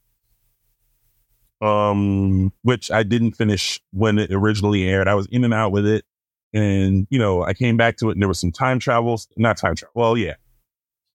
[1.61, 5.09] Um, which I didn't finish when it originally aired.
[5.09, 6.05] I was in and out with it,
[6.53, 9.27] and you know, I came back to it, and there was some time travels.
[9.35, 9.91] Not time travel.
[9.93, 10.35] Well, yeah,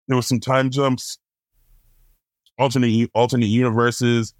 [0.06, 1.18] there was some time jumps,
[2.58, 4.34] alternate alternate universes,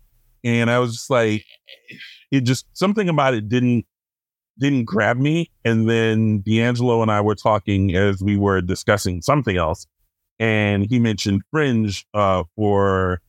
[0.44, 1.44] and I was just like,
[2.30, 3.86] it just something about it didn't
[4.58, 5.50] didn't grab me.
[5.64, 9.86] And then D'Angelo and I were talking as we were discussing something else,
[10.38, 13.20] and he mentioned Fringe uh, for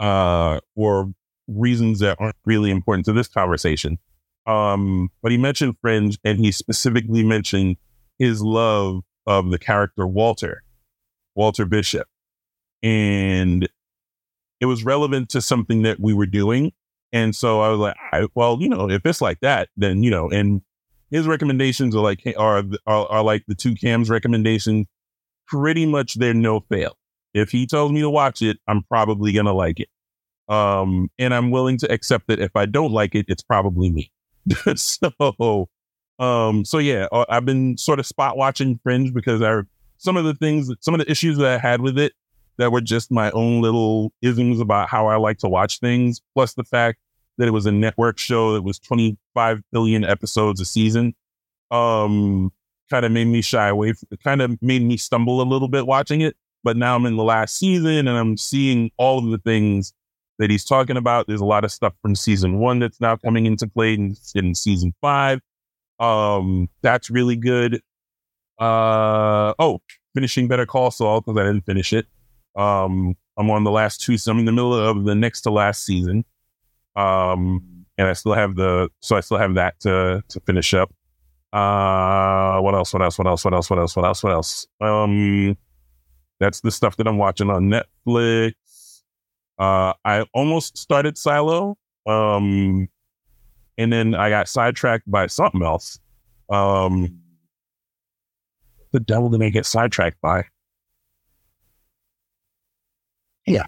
[0.00, 1.12] uh, for
[1.48, 3.98] reasons that aren't really important to this conversation.
[4.46, 7.76] Um, but he mentioned Fringe, and he specifically mentioned
[8.18, 10.62] his love of the character Walter,
[11.34, 12.06] Walter Bishop,
[12.82, 13.68] and
[14.60, 16.72] it was relevant to something that we were doing.
[17.12, 20.10] And so I was like, right, well, you know, if it's like that, then you
[20.10, 20.62] know, and
[21.10, 24.86] his recommendations are like are are, are like the two cams recommendations.
[25.48, 26.96] Pretty much, they're no fail.
[27.34, 29.88] If he tells me to watch it, I'm probably gonna like it.
[30.52, 34.10] Um, and I'm willing to accept that if I don't like it, it's probably me.
[34.76, 35.68] so,
[36.18, 39.62] um, so yeah, uh, I've been sort of spot watching Fringe because I
[39.98, 42.12] some of the things, some of the issues that I had with it
[42.56, 46.54] that were just my own little isms about how I like to watch things, plus
[46.54, 46.98] the fact
[47.36, 51.14] that it was a network show that was 25 billion episodes a season.
[51.70, 52.52] Um,
[52.88, 53.90] kind of made me shy away.
[54.10, 56.36] It kind of made me stumble a little bit watching it.
[56.64, 59.92] But now I'm in the last season and I'm seeing all of the things
[60.38, 61.26] that he's talking about.
[61.26, 64.54] There's a lot of stuff from season one that's now coming into play in, in
[64.54, 65.40] season five.
[66.00, 67.80] Um, that's really good.
[68.58, 69.80] Uh, oh,
[70.14, 72.06] finishing Better Call Saul because I didn't finish it.
[72.56, 75.50] Um, I'm on the last two, so I'm in the middle of the next to
[75.50, 76.24] last season.
[76.96, 80.92] Um, and I still have the, so I still have that to to finish up.
[81.52, 82.92] Uh, what else?
[82.92, 83.18] What else?
[83.18, 83.44] What else?
[83.44, 83.70] What else?
[83.70, 83.96] What else?
[83.96, 84.22] What else?
[84.22, 84.66] What else?
[84.80, 85.56] Um,
[86.40, 88.54] that's the stuff that I'm watching on Netflix.
[89.58, 92.88] Uh, I almost started Silo, um,
[93.76, 95.98] and then I got sidetracked by something else.
[96.50, 97.20] Um,
[98.92, 100.44] the devil did I get sidetracked by?
[103.46, 103.66] Yeah.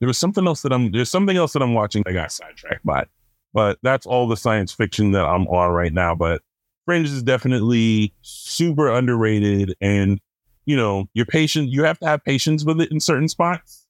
[0.00, 2.84] There was something else that I'm there's something else that I'm watching I got sidetracked
[2.84, 3.06] by.
[3.52, 6.14] But that's all the science fiction that I'm on right now.
[6.14, 6.42] But
[6.84, 10.20] Fringe is definitely super underrated and
[10.66, 13.86] you know, you're patient you have to have patience with it in certain spots.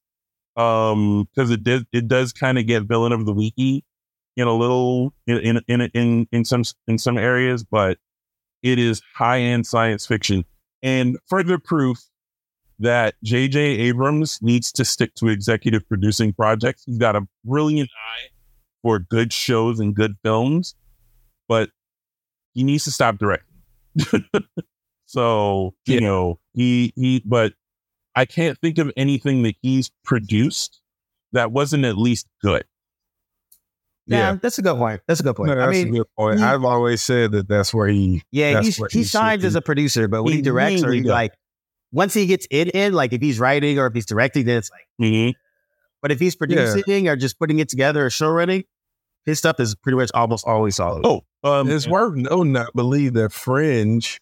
[0.57, 3.83] Um, because it did it does kind of get villain of the weeky
[4.37, 7.97] in a little in in in in, in some in some areas, but
[8.63, 10.45] it is high end science fiction.
[10.81, 11.99] And further proof
[12.79, 13.59] that J.J.
[13.59, 16.83] Abrams needs to stick to executive producing projects.
[16.85, 18.29] He's got a brilliant eye
[18.81, 20.75] for good shows and good films,
[21.47, 21.69] but
[22.55, 23.59] he needs to stop directing.
[25.05, 27.53] so, you know, he, he, but
[28.15, 30.81] I can't think of anything that he's produced
[31.33, 32.63] that wasn't at least good.
[34.07, 34.37] Yeah, Yeah.
[34.41, 35.01] that's a good point.
[35.07, 35.49] That's a good point.
[35.49, 36.39] No, that's I mean, a good point.
[36.39, 38.23] he- I've always said that that's where he.
[38.31, 40.97] yeah, he's, he he shines as a producer, but when he, He directs or really
[40.97, 41.11] he does.
[41.11, 41.33] like
[41.91, 44.71] once he gets it in, like if he's writing or if he's directing, then it's
[44.71, 44.87] like.
[45.01, 45.33] Mhm.
[46.01, 48.63] But if he's producing or just putting it together or show running,
[49.25, 51.05] his stuff is pretty much almost always solid.
[51.05, 54.19] Oh, um, It's worth noting, I believe that Fringe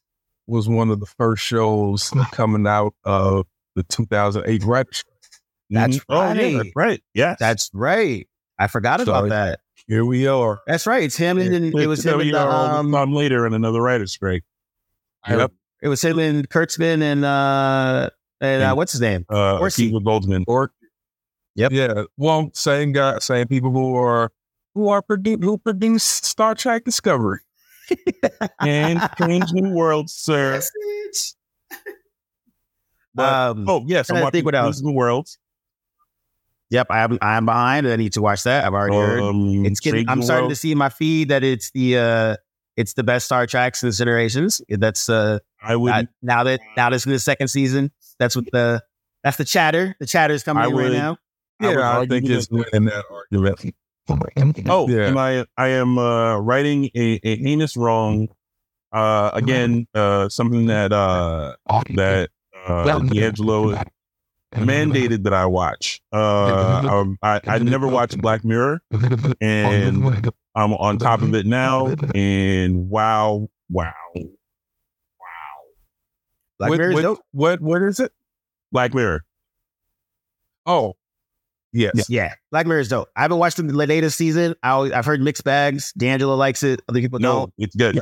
[0.48, 5.04] was one of the first shows coming out of the 2008 writers.
[5.70, 6.04] That's mhm.
[6.10, 6.72] Oh, yeah, right.
[6.76, 7.04] right.
[7.14, 7.38] Yes.
[7.40, 8.28] That's right.
[8.60, 9.60] I forgot about that.
[9.88, 10.62] Here we are.
[10.68, 11.04] That's right.
[11.04, 13.82] It's him and it was him we and the, are um, um, later in another
[13.82, 14.44] writer's strike.
[15.28, 15.52] Yep.
[15.82, 18.10] it was him and Kurtzman and uh
[18.42, 19.26] and uh, what's his name?
[19.30, 19.90] Uh, Orci.
[19.90, 20.44] Akiva Goldsman.
[20.48, 20.72] Or
[21.56, 21.72] Yep.
[21.72, 22.04] Yeah.
[22.18, 24.32] Well, same guy, same people who are
[24.76, 27.40] who are produ- who produce Star Trek Discovery.
[28.62, 30.62] and Strange New World, sir.
[33.16, 34.10] But- um, Oh, yes.
[34.10, 34.78] I'm trying to watching think what else.
[34.78, 35.38] Strange New Worlds.
[36.70, 36.88] yep.
[36.90, 37.88] I'm I'm behind.
[37.88, 38.66] I need to watch that.
[38.66, 39.20] I've already heard.
[39.22, 40.00] Um, It's getting.
[40.06, 42.36] Strange I'm New starting to see in my feed that it's the uh
[42.76, 44.62] it's the best Star Trek since Generations.
[44.70, 45.92] That's uh I would.
[45.92, 47.92] I- now that now that's in the second season.
[48.18, 48.82] That's what the
[49.24, 49.96] that's the chatter.
[50.00, 51.18] The chatter is coming I in right now.
[51.62, 53.76] I would Yeah, I, argue think it's that- winning that argument.
[54.68, 55.08] Oh, Yeah.
[55.08, 58.28] and I I am uh, writing a, a heinous wrong.
[58.92, 61.56] Uh, again, uh, something that uh,
[61.96, 62.30] that
[62.68, 63.76] uh, D'Angelo
[64.56, 66.02] mandated that I watch.
[66.12, 68.82] Uh, um, I I never watched Black Mirror,
[69.42, 70.04] and
[70.56, 71.88] I'm on top of it now.
[72.14, 74.34] And wow, wow, wow,
[76.60, 78.12] Black what, Mirror's what, what what is it?
[78.72, 79.24] Black Mirror.
[80.66, 80.94] Oh,
[81.74, 82.10] yes.
[82.10, 83.10] Yeah, Black Mirror is dope.
[83.16, 84.56] I haven't watched the latest season.
[84.64, 85.92] I always, I've heard mixed bags.
[85.98, 86.82] D'Angelo likes it.
[86.88, 87.54] Other people No, don't.
[87.58, 88.00] it's good.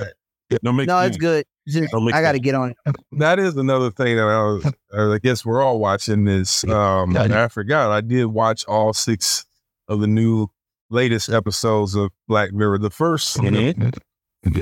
[0.63, 1.45] No, make No, it's good.
[1.67, 2.95] Just- Don't I got to get on it.
[3.13, 4.65] That is another thing that I was.
[4.93, 6.63] uh, I guess we're all watching this.
[6.65, 7.91] Um, I forgot.
[7.91, 9.45] I did watch all six
[9.87, 10.47] of the new
[10.89, 12.79] latest episodes of Black Mirror.
[12.79, 13.73] The 1st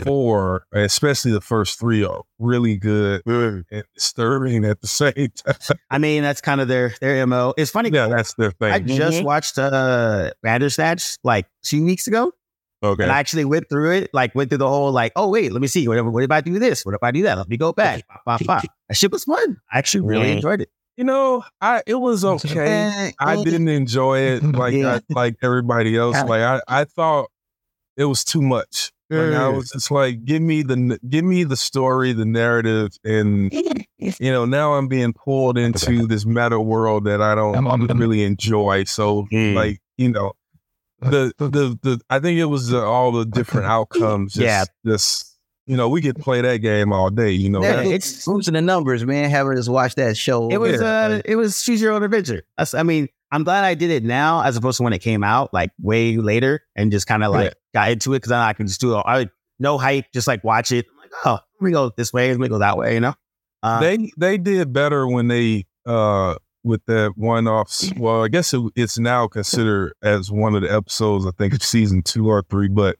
[0.03, 3.63] four, especially the first three, are really good and
[3.95, 5.77] disturbing at the same time.
[5.89, 7.53] I mean, that's kind of their their mo.
[7.57, 7.89] It's funny.
[7.89, 8.71] yeah, that's their thing.
[8.71, 9.23] I just Mhm.
[9.23, 12.31] watched uh Bandersnatch like two weeks ago,
[12.83, 13.03] Okay.
[13.03, 14.09] and I actually went through it.
[14.13, 15.87] Like went through the whole like, oh wait, let me see.
[15.87, 16.85] Whatever, what if I do this?
[16.85, 17.37] What if I do that?
[17.37, 18.07] Let me go back.
[18.07, 18.63] Pop, pop, pop.
[18.89, 19.57] That shit was fun.
[19.71, 20.35] I actually really Mhm.
[20.37, 20.69] enjoyed it.
[20.97, 23.13] you know, I it was okay.
[23.19, 24.95] I didn't enjoy it like Yeah.
[25.09, 26.17] I, like everybody else.
[26.17, 27.29] Like I, I thought
[27.95, 28.91] it was too much.
[29.09, 33.51] Like I was just like, give me the give me the story, the narrative, and
[33.97, 38.83] you know now I'm being pulled into this meta world that I don't really enjoy.
[38.83, 39.55] So Mm.
[39.55, 40.33] like you know,
[41.01, 44.33] the the the I think it was uh, all the different outcomes.
[44.33, 44.65] Just, Yeah.
[44.85, 45.25] just
[45.65, 47.31] you know, we could play that game all day.
[47.31, 49.29] You know, Yeah, that- it's Who's the numbers, man?
[49.29, 50.49] Have her just watch that show.
[50.49, 50.87] it was Yeah.
[50.87, 52.43] uh it was choose your own adventure.
[52.57, 55.23] That's, I mean, I'm glad I did it now as opposed to when it came
[55.23, 58.53] out like way later and just kind of like got into it because then I
[58.53, 59.03] can just do it.
[59.05, 60.85] I no hype, just like watch it.
[60.91, 62.93] I'm like, oh, let me go this way, let me go that way.
[62.95, 63.13] You know.
[63.61, 68.53] Uh, they they did better when they uh with that one off well i guess
[68.53, 72.41] it, it's now considered as one of the episodes i think it's season two or
[72.49, 72.97] three but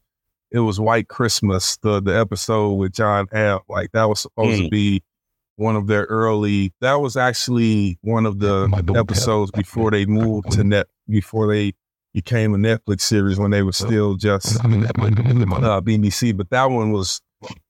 [0.51, 3.59] it was white christmas the the episode with Jon Hamm.
[3.67, 4.71] like that was supposed to Mm.
[4.71, 5.03] be
[5.59, 10.63] one of their early that was actually one of the episodes before they moved to
[10.63, 11.73] net before they
[12.13, 14.67] became a netflix series when they were still just uh,
[15.81, 17.21] bbc but that one was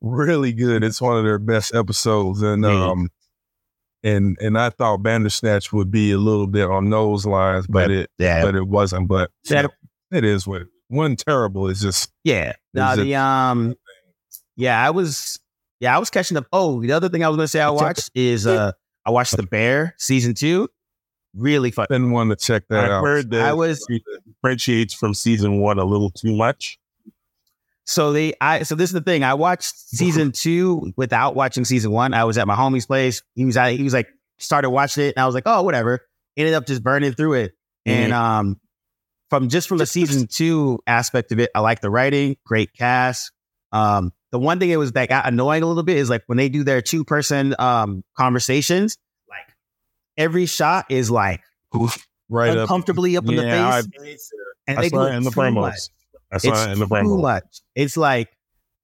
[0.02, 0.84] really good.
[0.84, 3.10] It's one of their best episodes, and um,
[4.04, 8.10] and and I thought Bandersnatch would be a little bit on those lines, but it
[8.18, 9.08] yeah, but it wasn't.
[9.08, 9.32] But
[10.12, 12.54] it is what one terrible is just yeah.
[12.74, 13.76] No, the um,
[14.56, 15.40] yeah, I was,
[15.80, 16.46] yeah, I was catching up.
[16.52, 18.72] Oh, the other thing I was gonna say I watched is uh,
[19.06, 20.70] I watched The Bear season two.
[21.36, 21.86] Really fun.
[21.90, 23.04] been one to check that I've out.
[23.04, 23.86] heard that I was
[24.26, 26.80] differentiates from season one a little too much.
[27.86, 29.24] So they, I, so this is the thing.
[29.24, 32.14] I watched season two without watching season one.
[32.14, 33.24] I was at my homie's place.
[33.34, 36.02] He was, at, he was like, started watching it, and I was like, oh, whatever.
[36.38, 37.54] Ended up just burning through it,
[37.86, 38.60] and um,
[39.30, 43.32] from just from the season two aspect of it, I like the writing, great cast.
[43.72, 46.38] Um, the one thing it was that got annoying a little bit is like when
[46.38, 48.98] they do their two person um conversations,
[49.30, 49.48] like
[50.18, 51.42] every shot is like
[52.30, 53.88] right uncomfortably up, in the Yeah, face,
[54.68, 55.80] and I they saw do it in the too much.
[56.32, 57.22] I saw It's it in the too promo.
[57.22, 57.62] much.
[57.76, 58.30] It's like,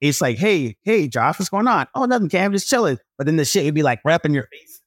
[0.01, 1.87] it's like, hey, hey, Josh, what's going on?
[1.93, 2.97] Oh, nothing, Cam, just chilling.
[3.17, 4.81] But then the shit would be like right up in your face.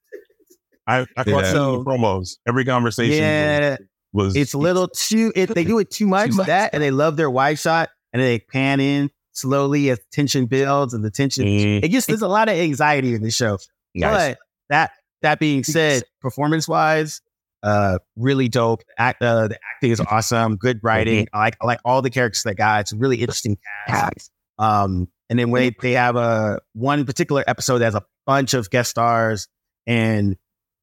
[0.86, 1.52] I, I caught Yeah.
[1.52, 2.38] some promos.
[2.48, 3.78] Every conversation Yeah, was,
[4.12, 5.32] was it's a little too.
[5.36, 6.32] It, they do it too much.
[6.32, 6.46] much.
[6.46, 10.94] That and they love their wide shot, and they pan in slowly as tension builds
[10.94, 11.44] and the tension.
[11.44, 13.58] Mm, It just there's a lot of anxiety in the show.
[13.94, 14.30] nice.
[14.30, 14.38] But
[14.70, 14.90] that
[15.22, 17.20] that being said, performance wise,
[17.62, 18.82] Uh, really dope.
[18.98, 20.56] Act, uh, the acting is awesome.
[20.56, 21.26] Good writing.
[21.32, 22.82] I like I like all the characters they got.
[22.82, 24.30] It's a really interesting cast.
[24.58, 28.54] Um, and then when they, they have a one particular episode that has a bunch
[28.54, 29.48] of guest stars,
[29.86, 30.36] and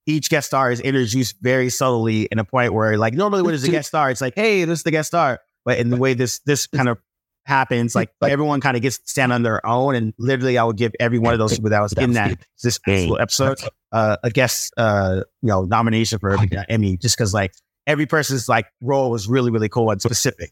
[0.06, 3.63] each guest star is introduced very subtly in a point where, like, normally when there's
[3.63, 5.39] a guest star, it's like, hey, this is the guest star.
[5.63, 6.98] But in the way this this kind of
[7.46, 10.78] happens, like everyone kind of gets to stand on their own, and literally, I would
[10.78, 13.60] give every one of those people that was in that this episode
[13.92, 17.54] uh, a guest, uh, you know, nomination for an Emmy, just because like
[17.88, 20.52] every person's like role was really really cool and specific.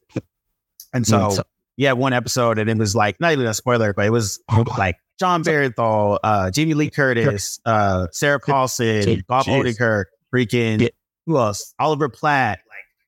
[0.94, 1.36] And so,
[1.76, 4.40] yeah, one episode, and it was like not even a spoiler, but it was
[4.78, 10.90] like Jon Bernthal, uh, Jamie Lee Curtis, uh, Sarah Paulson, Bob Odenkirk, freaking
[11.26, 11.74] who else?
[11.80, 12.60] Oliver Platt.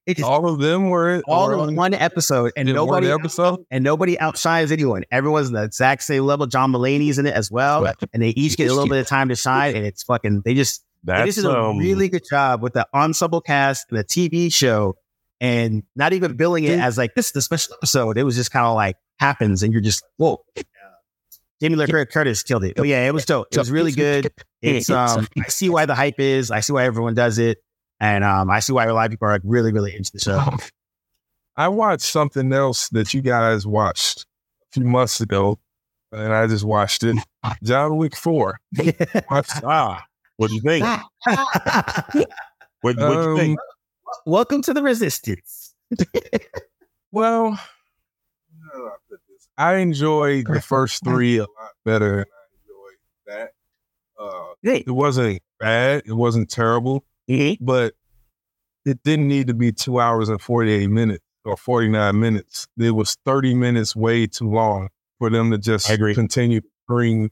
[0.08, 3.66] Like it just All of them were all were in one episode, and nobody episode.
[3.72, 5.04] and nobody outshines anyone.
[5.12, 6.46] Everyone's in the exact same level.
[6.46, 9.30] John Mulaney's in it as well, and they each get a little bit of time
[9.30, 9.76] to shine.
[9.76, 10.42] And it's fucking.
[10.46, 13.98] They just That's just did a um, really good job with the ensemble cast and
[13.98, 14.96] the TV show,
[15.42, 18.18] and not even billing it as like this is the special episode.
[18.18, 20.44] It was just kind of like happens, and you're just whoa.
[21.62, 22.76] Jamie Lee Cur- Curtis killed it.
[22.76, 23.48] But yeah, it was dope.
[23.52, 24.32] It was really good.
[24.62, 26.50] It's um, I see why the hype is.
[26.50, 27.60] I see why everyone does it,
[28.00, 30.20] and um, I see why a lot of people are like really, really into the
[30.20, 30.42] show.
[31.58, 34.26] I watched something else that you guys watched
[34.64, 35.60] a few months ago,
[36.12, 37.16] and I just watched it.
[37.64, 38.60] John Wick Four.
[39.32, 40.04] Watched- Ah,
[40.38, 40.86] what do you think?
[42.82, 43.60] What do you Um, think?
[44.28, 45.74] Welcome to the resistance.
[47.12, 47.60] Well,
[49.58, 49.74] I?
[49.74, 53.52] I enjoyed the first three a lot better than I enjoyed that.
[54.22, 54.84] Uh, Hey.
[54.86, 56.04] it wasn't bad.
[56.06, 57.64] It wasn't terrible, Mm-hmm.
[57.66, 57.94] but
[58.86, 62.68] it didn't need to be two hours and 48 minutes or 49 minutes.
[62.78, 66.14] It was 30 minutes way too long for them to just I agree.
[66.14, 67.32] continue to bring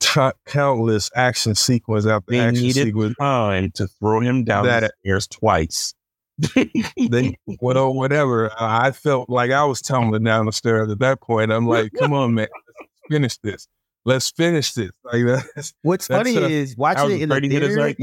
[0.00, 3.16] t- countless action sequence after They action needed sequence.
[3.18, 5.94] time to throw him down That- the stairs twice.
[6.54, 8.52] they whatever, whatever.
[8.60, 11.50] I I felt like I was tumbling down the stairs at that point.
[11.50, 12.46] I'm like, come on, man,
[12.78, 13.66] let's finish this.
[14.04, 14.92] Let's finish this.
[15.02, 15.24] Like
[15.56, 17.80] that's What's That's funny a- is watching it in the afraid to hit his theater.
[17.82, 17.98] right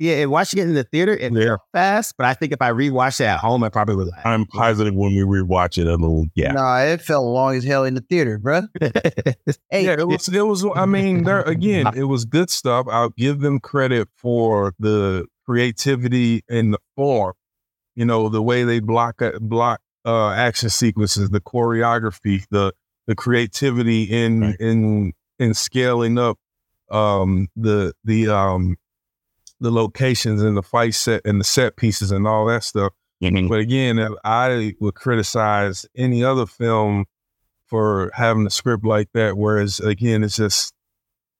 [0.00, 0.18] hand.
[0.20, 1.44] Yeah, watching it in the theater, it Yeah.
[1.46, 2.14] felt fast.
[2.16, 4.10] But I think if I rewatched it at home, I probably would.
[4.24, 6.52] I'm positive when we rewatch it, it'll yeah.
[6.52, 8.68] Nah, it felt long as hell in the theater, bruh.
[9.70, 12.86] Hey, yeah, it was it was I mean, there again, it was good stuff.
[12.90, 17.34] I'll give them credit for the creativity and the form.
[17.94, 22.72] You know, the way they block uh, block uh action sequences, the choreography, the
[23.06, 24.56] the creativity in Right.
[24.60, 26.38] in in scaling up
[26.90, 28.76] um the the um
[29.60, 32.92] the locations and the fight set and the set pieces and all that stuff.
[33.22, 33.48] Mm-hmm.
[33.48, 37.06] But again, I would criticize any other film
[37.66, 40.72] for having a script like that, whereas again, it's just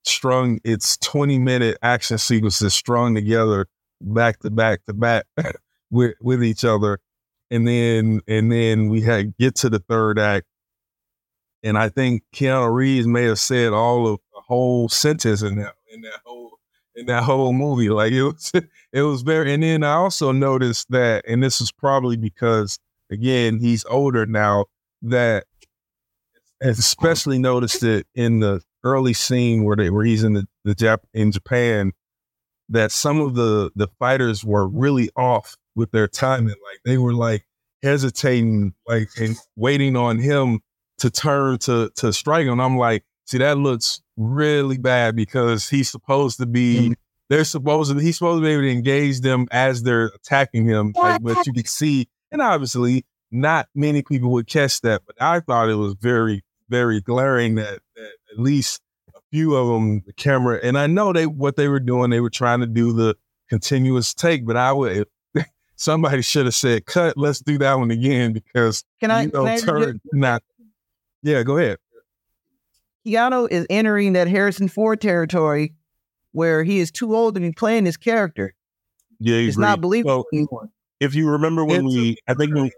[0.03, 0.59] strung.
[0.63, 3.67] It's twenty minute action sequences strung together,
[4.01, 5.25] back to back to back,
[5.91, 6.99] with with each other,
[7.49, 10.45] and then and then we had get to the third act,
[11.63, 15.75] and I think Keanu Reeves may have said all of the whole sentence in that
[15.91, 16.58] in that whole
[16.99, 17.89] in that whole movie.
[17.89, 18.51] Like it was
[18.93, 19.53] it was very.
[19.53, 22.79] And then I also noticed that, and this is probably because
[23.11, 24.65] again he's older now.
[25.01, 25.45] That
[26.61, 30.99] especially noticed it in the early scene where they where he's in the, the Jap
[31.13, 31.93] in Japan
[32.69, 37.13] that some of the the fighters were really off with their timing like they were
[37.13, 37.45] like
[37.81, 40.59] hesitating like and waiting on him
[40.97, 45.89] to turn to to strike him I'm like see that looks really bad because he's
[45.89, 46.93] supposed to be mm-hmm.
[47.29, 50.93] they're supposed to he's supposed to be able to engage them as they're attacking him
[50.95, 55.39] like, but you can see and obviously not many people would catch that but I
[55.39, 58.81] thought it was very very glaring that, that at least
[59.15, 62.11] a few of them, the camera, and I know they what they were doing.
[62.11, 63.15] They were trying to do the
[63.49, 65.07] continuous take, but I would
[65.75, 69.23] somebody should have said, "Cut, let's do that one again," because can I?
[69.23, 70.43] you Can know, I turn not.
[71.21, 71.77] Yeah, go ahead.
[73.09, 75.73] Keanu is entering that Harrison Ford territory
[76.31, 78.53] where he is too old to be playing his character.
[79.19, 80.69] Yeah, It's not believable anymore.
[80.99, 82.71] if you remember when It's- we, I think when,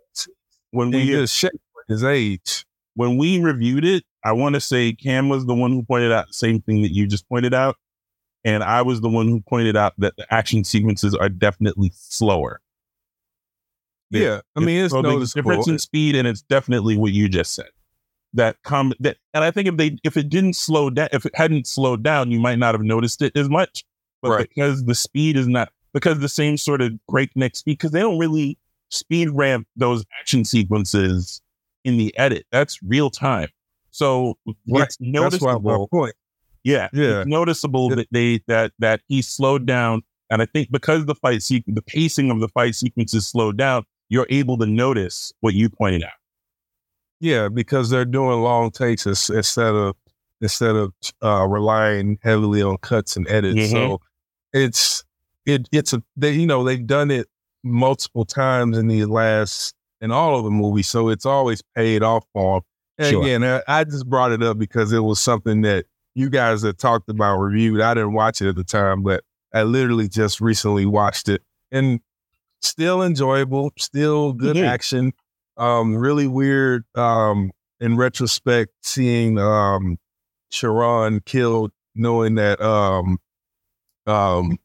[0.72, 1.52] when we just shit
[1.88, 2.66] his age.
[2.96, 6.28] when we reviewed it, I want to say Cam was the one who pointed out
[6.28, 7.76] the same thing that you just pointed out,
[8.46, 12.62] and I was the one who pointed out that the action sequences are definitely slower.
[14.12, 15.42] They- Yeah, I mean it's so there's noticeable.
[15.52, 17.70] difference in speed, and it's definitely what you just said.
[18.34, 21.36] That com that, and I think if they if it didn't slow down, if it
[21.36, 23.84] hadn't slowed down, you might not have noticed it as much.
[24.22, 24.48] But Right.
[24.50, 28.18] because the speed is not because the same sort of breakneck speed, because they don't
[28.20, 28.58] really
[28.90, 31.42] speed ramp those action sequences
[31.84, 32.46] in the edit.
[32.52, 33.50] That's real time.
[33.90, 34.84] So Right.
[34.86, 35.88] it's That's noticeable.
[35.90, 36.14] point.
[36.64, 37.22] Yeah, Yeah.
[37.22, 41.44] it's noticeable that they that that he slowed down And I think because the fight
[41.44, 45.68] sequence, the pacing of the fight sequences slowed down, you're able to notice what you
[45.70, 46.14] pointed out.
[47.22, 49.96] Yeah, because they're doing long takes ins- instead of
[50.42, 50.92] instead of
[51.24, 53.60] uh, relying heavily on cuts and edits.
[53.60, 53.72] Mhm.
[53.72, 54.02] So
[54.54, 55.04] it's
[55.46, 57.28] it it's a they you know they've done it
[57.64, 62.26] multiple times in the last in all of the movies, so it's always paid off
[62.34, 62.62] for 'em.
[62.98, 63.22] And Sure.
[63.24, 66.80] again, I, I just brought it up because it was something that you guys had
[66.80, 67.82] talked about reviewed.
[67.82, 72.00] I didn't watch it at the time, but I literally just recently watched it and
[72.62, 74.68] still enjoyable, still good Mhm.
[74.68, 75.14] action.
[75.58, 76.86] Um, really weird.
[76.96, 79.98] Um, in retrospect, seeing um
[80.52, 83.20] Charon killed, knowing that um
[84.08, 84.58] um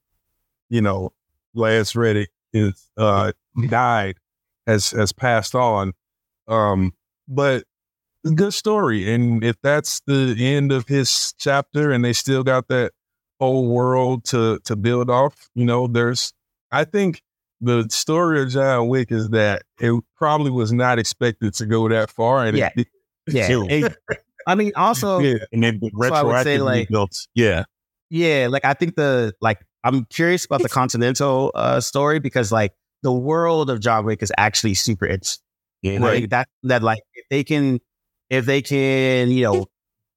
[0.71, 1.13] you know
[1.55, 3.33] Lance Reddick is uh
[3.69, 4.17] died
[4.67, 5.93] has has passed on.
[6.49, 6.95] Um,
[7.29, 7.65] but
[8.35, 9.13] good story.
[9.13, 12.93] And if that's the end of his chapter and they still got that
[13.41, 16.33] whole world to to build off, you know, there's
[16.73, 17.23] I think
[17.61, 22.11] the story of John Wick is that it probably was not expected to go that
[22.11, 22.45] far.
[22.47, 22.71] And Yeah.
[22.77, 22.87] it,
[23.27, 23.49] Yeah.
[23.69, 23.97] It-
[24.49, 25.39] I mean, also, yeah.
[25.53, 27.27] And then So I would say, retroactively like- built.
[27.35, 27.65] Yeah.
[28.11, 32.73] Yeah, like I think the like I'm curious about the Continental uh story because like
[33.03, 35.43] the world of John Wick is actually super interesting.
[35.85, 37.81] And I think that that like if they can
[38.31, 39.67] if they can, you know,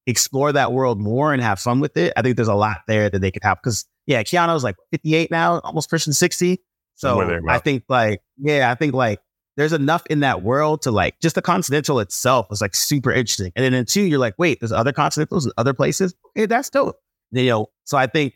[0.06, 3.10] explore that world more and have fun with it, I think there's a lot there
[3.10, 3.60] that they could have.
[3.64, 6.62] Cause yeah, Keanu's like 58 now, almost pushing 60.
[7.00, 9.22] So I think like, yeah, I think like
[9.56, 13.54] there's enough in that world to like just the Continental itself is like super interesting.
[13.56, 16.14] And then in two, you're like, wait, there's other Continentals in other places.
[16.38, 16.98] Okay, that's dope.
[17.32, 18.34] You know, so I think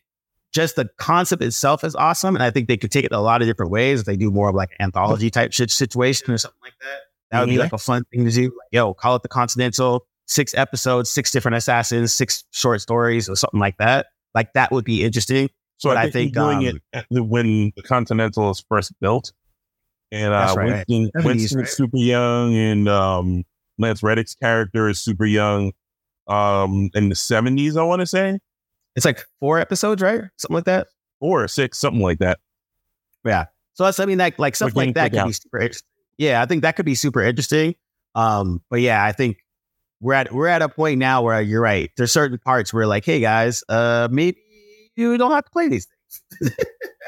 [0.53, 2.37] just the concept itself is awesome.
[2.37, 4.31] And I think they could take it a lot of different ways if they do
[4.31, 6.99] more of like an anthology type shit situation or something like that.
[7.31, 8.43] That would be like a fun thing to do.
[8.43, 13.35] Like, yo, call it the Continental, six episodes, six different assassins, six short stories or
[13.35, 14.05] something like that.
[14.33, 15.49] Like that would be interesting.
[15.83, 19.33] So But I I think, think, doing um, it when the Continental is first built,
[20.13, 20.87] and uh, right.
[20.87, 21.67] Winston, 70s, Winston's right?
[21.67, 23.43] super young, and um,
[23.77, 25.73] Lance Reddick's character is super young.
[26.27, 28.39] Um, in the seventies, I want to say
[28.95, 30.21] It's like four episodes, right?
[30.37, 30.87] Something like that.
[31.19, 32.39] four or six, something like that.
[33.25, 33.45] Yeah.
[33.73, 35.87] So that's I mean like like stuff like that could be super interesting.
[36.17, 37.75] Yeah, I think that could be super interesting.
[38.15, 39.39] Um, but yeah, I think
[39.99, 41.91] we're at we're at a point now where you're right.
[41.97, 44.37] There's certain parts where like, hey guys, uh, maybe
[44.95, 46.55] you don't have to play these things.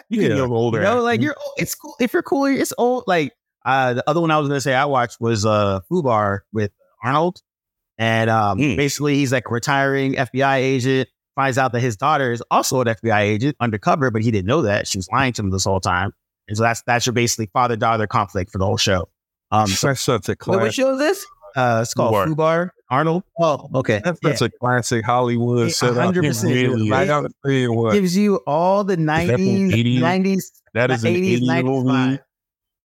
[0.09, 0.45] You can Yeah.
[0.47, 0.77] go older.
[0.79, 2.45] You know, like you're it's cool if you're cool.
[2.45, 3.05] It's old.
[3.07, 3.33] Like
[3.65, 6.71] uh, the other one I was gonna say I watched was uh Fubar with
[7.03, 7.41] Arnold,
[7.97, 8.75] and um, Hmm.
[8.75, 11.09] basically he's like retiring FBI agent.
[11.35, 14.61] Finds out that his daughter is also an FBI agent undercover, but he didn't know
[14.61, 16.11] that she was lying to him this whole time.
[16.47, 19.09] And so that's that's your basically father daughter conflict for the whole show.
[19.51, 20.61] Um, so that's such a classic.
[20.61, 21.25] what show is this?
[21.55, 22.27] uh, it's called Fubar.
[22.35, 23.23] Fubar Arnold.
[23.39, 24.01] Oh, okay.
[24.03, 26.13] That's such a classic Hollywood Yeah, setup.
[26.15, 26.43] 100%.
[26.53, 27.07] Really I is.
[27.07, 27.93] gotta tell you what.
[27.93, 29.99] Gives you all the nineties, 80s?
[29.99, 32.19] nineties, that is an 80s, 80s movie.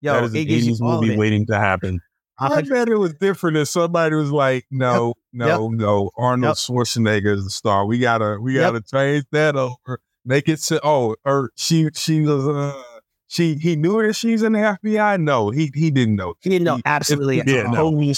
[0.01, 1.17] Yo, that is it an 80s movie it.
[1.19, 1.99] waiting to happen.
[2.41, 6.77] I bet it was different if somebody was like, no, no, no, Arnold Yep.
[6.77, 7.85] Schwarzenegger is the star.
[7.85, 9.99] We gotta, we gotta change that over.
[10.23, 10.79] Make it so.
[10.81, 12.81] Oh, or she, she was, uh,
[13.27, 15.19] she, he knew that she's in the FBI.
[15.19, 16.35] No, he, he didn't know.
[16.39, 17.37] He didn't know He- absolutely.
[17.45, 17.75] Yeah, at all.
[17.75, 18.15] totally.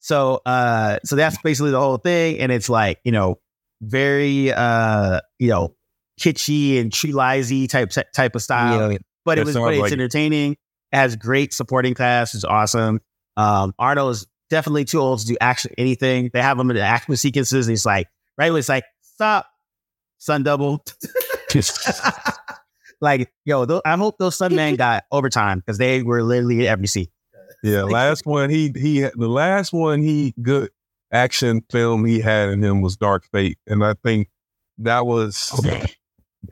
[0.00, 2.38] So uh so that's basically the whole thing.
[2.38, 3.38] And it's like, you know,
[3.80, 5.74] very uh, you know,
[6.20, 8.92] kitschy and tree type type of style.
[8.92, 10.52] Yeah, But That it was but it's like entertaining.
[10.52, 13.00] It has great supporting cast, it's awesome.
[13.36, 16.30] Um Arnold is definitely too old to do actually anything.
[16.32, 19.46] They have him in the action sequences, and he's like, right when it's like, stop,
[20.18, 20.84] sun double.
[23.00, 26.66] like, yo, tho- I hope those sun men got overtime because they were literally in
[26.66, 27.08] every scene.
[27.62, 30.70] Yeah, last one he he the last one he good
[31.12, 34.28] action film he had in him was Dark Fate, and I think
[34.78, 35.52] that was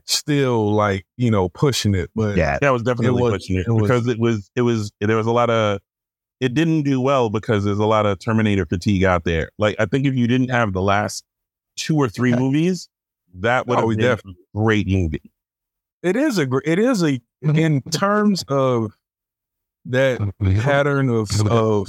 [0.04, 2.58] still like you know pushing it, but yeah.
[2.62, 4.92] Yeah, I was definitely It was- pushing it, it was- because it was it was
[5.00, 5.80] there was a lot of
[6.40, 9.50] it didn't do well because there's a lot of Terminator fatigue out there.
[9.58, 11.24] Like I think if you didn't have the last
[11.76, 12.88] two or three movies,
[13.34, 14.36] that would Oh, have been definitely.
[14.54, 15.32] a great movie.
[16.02, 17.12] it is a gr- it is a
[17.44, 17.56] mm-hmm.
[17.56, 18.92] in terms of
[19.90, 20.18] that
[20.60, 21.88] pattern of of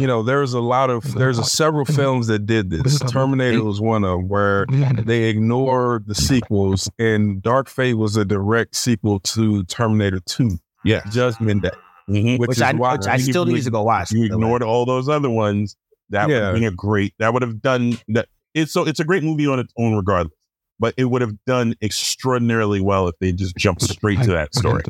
[0.00, 2.98] you know there's a lot of there's a several films that did this.
[3.00, 4.66] Terminator was one of 'em where
[5.04, 10.58] they ignored the sequels, and Dark Fate was a direct sequel to Terminator Two.
[10.84, 11.02] Yeah.
[11.10, 11.70] Judgment Day,
[12.08, 12.38] Mhm.
[12.38, 14.12] which, Which is I, why which I still need to go watch.
[14.12, 14.40] You by way.
[14.42, 15.76] ignored all those other ones.
[16.08, 16.44] That would Yeah.
[16.46, 17.14] have been a great.
[17.18, 18.28] That would have done that.
[18.54, 20.34] It's so it's a great movie on its own, regardless.
[20.80, 24.82] But it would have done extraordinarily well if they just jumped straight to that story.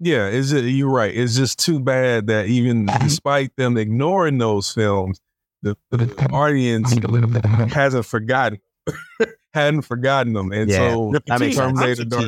[0.00, 0.64] Yeah, is it?
[0.64, 1.14] You're right.
[1.14, 5.20] It's just too bad that even despite them ignoring those films,
[5.62, 6.92] the, the audience
[7.72, 8.58] hasn't forgotten.
[9.54, 10.92] hadn't forgotten them, and Yeah.
[10.94, 11.78] so That makes sense.
[11.78, 12.24] Terminator Dark.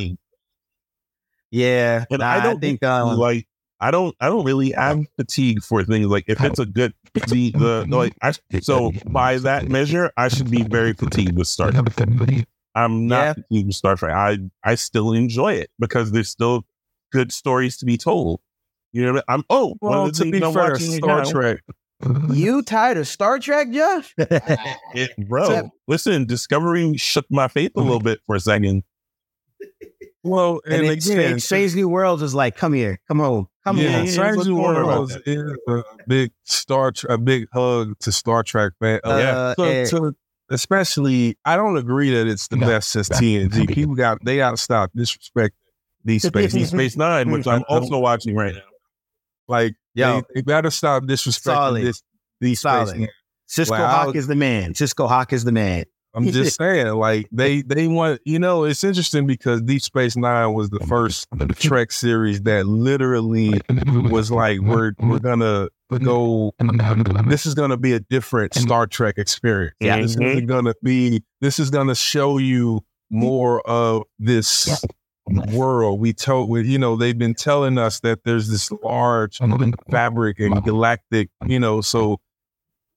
[1.50, 3.46] Yeah, And nah, I I, don't think um, like
[3.80, 6.94] I don't I don't really have fatigue for things like if it's a good
[7.28, 11.70] the the like I so by that measure I should be very fatigued with Star
[11.70, 11.86] Trek.
[12.74, 13.32] I'm not Yeah.
[13.34, 14.14] fatigued with Star Trek.
[14.14, 16.64] I I still enjoy it because there's still
[17.14, 18.40] good stories to be told.
[18.92, 19.40] You know, what I mean?
[19.40, 21.60] I'm oh, Well, of the to be I'm fair, Star now- Trek.
[22.32, 24.14] You tired of Star Trek, Josh?
[24.18, 28.82] It, bro, So- listen, Discovery shook my faith a little bit for a second.
[30.22, 33.46] Well, and, and, then again, Strange, Strange New Worlds is like, come here, come home,
[33.64, 34.06] come yeah, home.
[34.06, 34.74] Strange New going?
[34.74, 39.00] Worlds is a big Star, Tre- a big hug to Star Trek fan.
[39.04, 40.16] Uh, Uh, to- and- to-
[40.50, 43.68] especially, I don't agree that it's the best since TNG.
[43.74, 45.50] People got they got to stop disrespecting
[46.04, 46.68] these Deep spaces.
[46.70, 48.60] Space Nine, which I'm also watching right now.
[49.48, 51.84] Like, Yo, they, they got to stop disrespecting Solid.
[51.84, 52.02] this.
[52.40, 52.88] These Solid.
[52.88, 53.08] space.
[53.48, 54.72] Sisko Like, Hawk I'll- is the man.
[54.72, 55.84] Sisko Hawk is the man.
[56.14, 60.54] I'm just saying, like they they want you know it's interesting because Deep Space Nine
[60.54, 61.26] was the first
[61.56, 63.60] Trek series that literally
[64.08, 65.68] was like we're we're gonna
[66.04, 66.52] go.
[67.26, 69.74] This is gonna be a different Star Trek experience.
[69.80, 69.96] Yeah.
[70.00, 70.46] this isn't mm-hmm.
[70.46, 71.22] gonna be.
[71.40, 74.84] This is gonna show you more of this
[75.26, 76.00] world.
[76.00, 79.38] We told, we- you know, they've been telling us that there's this large
[79.90, 82.20] fabric and galactic, you know, so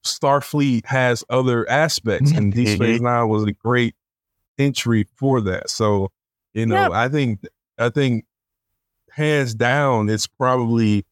[0.06, 2.76] Starfleet has other aspects, and Deep mm-hmm.
[2.76, 3.96] Space Nine was a great
[4.58, 5.70] entry for that.
[5.70, 6.12] So,
[6.54, 6.90] you know, Yeah.
[6.92, 7.42] I think,
[7.78, 8.26] I think,
[9.12, 11.06] hands down, it's probably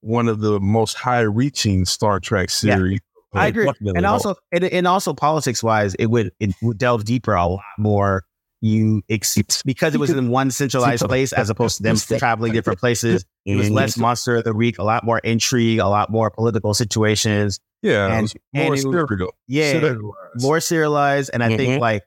[0.00, 2.76] one of the most high-reaching Star Trek Yeah.
[2.76, 3.00] series.
[3.34, 3.66] I agree.
[3.66, 3.98] Definitely.
[3.98, 7.62] And also, and, and also politics wise, it would it would delve deeper a lot
[7.76, 8.24] more.
[8.60, 12.80] You ex- because it was in one centralized place as opposed to them traveling different
[12.80, 13.24] places.
[13.46, 16.74] It was less monster of the week, a lot more intrigue, a lot more political
[16.74, 17.60] situations.
[17.82, 19.34] Yeah, And- more and serial.
[19.46, 20.42] Yeah, Serialized.
[20.42, 21.30] more serialized.
[21.32, 21.80] And I think Mhm.
[21.80, 22.02] like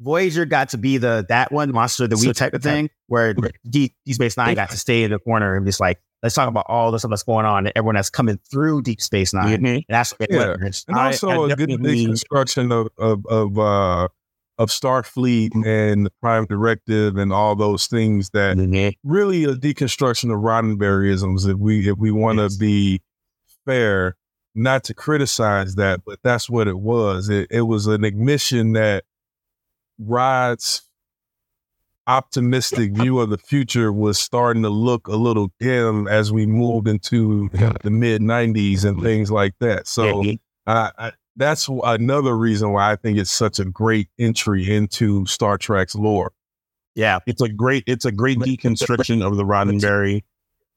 [0.00, 3.32] Voyager got to be the that one monster of the week type of thing, where
[3.70, 6.48] Deep, Deep Space Nine got to stay in the corner and just like let's talk
[6.48, 9.60] about all the stuff that's going on and everyone that's coming through Deep Space 9
[9.62, 9.74] Mhm.
[9.76, 10.54] And that's Yeah.
[10.88, 14.08] and also I a good deconstruction of of of uh
[14.58, 18.56] of Starfleet and the Prime Directive and all those things that
[19.04, 21.46] really a deconstruction of Roddenberryisms.
[21.48, 22.56] If we if we want to Yes.
[22.56, 23.02] be
[23.66, 24.16] fair,
[24.54, 27.28] not to criticize that, but that's what it was.
[27.28, 29.04] It it was an admission that
[29.98, 30.82] Rod's
[32.06, 36.86] optimistic view of the future was starting to look a little dim as we moved
[36.88, 37.48] into
[37.82, 39.86] the mid '90s and things like that.
[39.86, 40.22] So.
[40.22, 40.38] Mhm.
[40.68, 45.58] I, I, that's another reason why I think it's such a great entry into Star
[45.58, 46.32] Trek's lore.
[46.94, 47.18] Yeah.
[47.26, 50.22] it's a great it's a great deconstruction of the Roddenberry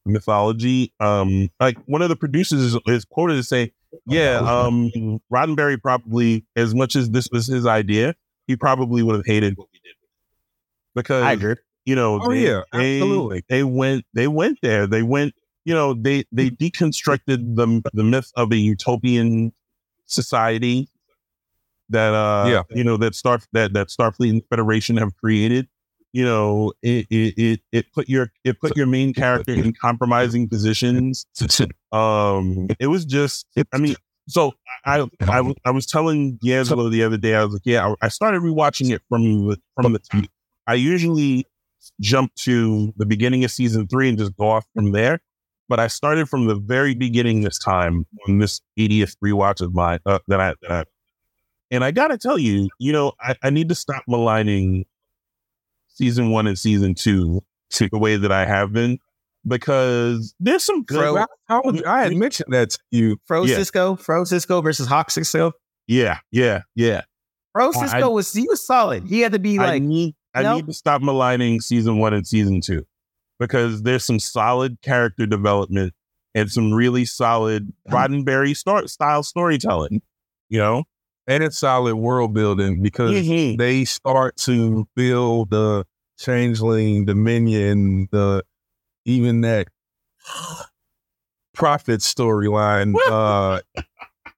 [0.05, 0.93] mythology.
[0.99, 3.71] Um, like one of the producers is, is quoted to say,
[4.05, 4.91] "Yeah, um,
[5.31, 8.15] Roddenberry probably, as much as this was his idea,
[8.47, 9.95] he probably would have hated what we did
[10.95, 11.55] because I agree.
[11.85, 13.43] you know, Oh, they, yeah, they, absolutely.
[13.47, 14.87] they went they went there.
[14.87, 15.33] They went,
[15.63, 19.53] you know, they they deconstructed the the myth of a utopian
[20.09, 20.89] society
[21.89, 22.63] that uh Yeah.
[22.69, 25.67] you know that Star that that Starfleet and Federation have created.
[26.11, 30.49] You know, it it it, it put your it put your main character in compromising
[30.49, 31.27] positions.
[31.91, 33.95] Um, it was just, I mean,
[34.27, 34.53] so
[34.85, 38.07] I I, I was telling D'Angelo the other day, I was like, yeah, I, I
[38.09, 40.27] started rewatching it from the from the.
[40.65, 41.45] I usually
[42.01, 45.19] jump to the beginning of season three and just go off from there,
[45.69, 49.99] but I started from the very beginning this time on this 80th rewatch of mine
[50.05, 50.83] uh, that I that I.
[51.71, 54.85] And I gotta tell you, you know, I, I need to stop maligning
[55.87, 57.41] season one and season two
[57.79, 58.97] the way that I have been
[59.47, 60.97] because there's some good.
[60.97, 63.17] Fro- I, you- I had mentioned that to you.
[63.25, 63.57] Fro Yeah.
[63.57, 65.51] Sisko, Fro Sisko versus Hawk Sisko.
[65.87, 67.03] Yeah, yeah, yeah.
[67.53, 69.03] Fro I- Sisko was he was solid.
[69.07, 70.55] He had to be I like need I no.
[70.55, 72.85] need to stop maligning season one and season two
[73.39, 75.93] because there's some solid character development
[76.35, 80.01] and some really solid Roddenberry star- style storytelling.
[80.49, 80.83] You know,
[81.27, 83.57] And it's solid world building because Mhm.
[83.57, 85.85] they start to build the
[86.17, 88.43] changeling, dominion, the
[89.05, 89.67] even that
[91.53, 93.59] prophet storyline uh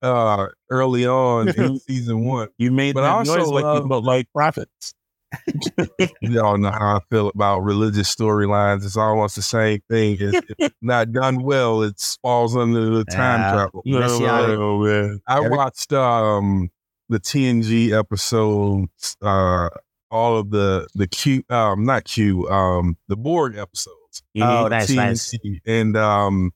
[0.01, 2.47] uh early on in season one.
[2.57, 4.93] you made But that I also noise like love- like prophets.
[6.21, 8.83] Y'all know how I feel about religious storylines.
[8.85, 10.17] It's almost the same thing.
[10.19, 13.51] It's, if not done well, it falls under the time Yeah.
[13.53, 13.81] travel.
[13.85, 14.59] No, Messianic.
[14.59, 15.19] no, man.
[15.27, 16.69] I Every- watched um
[17.09, 19.69] the TNG episodes, uh
[20.09, 24.23] all of the the Q um not Q um the Borg episodes.
[24.41, 25.33] Oh, nice, nice.
[25.65, 26.51] And um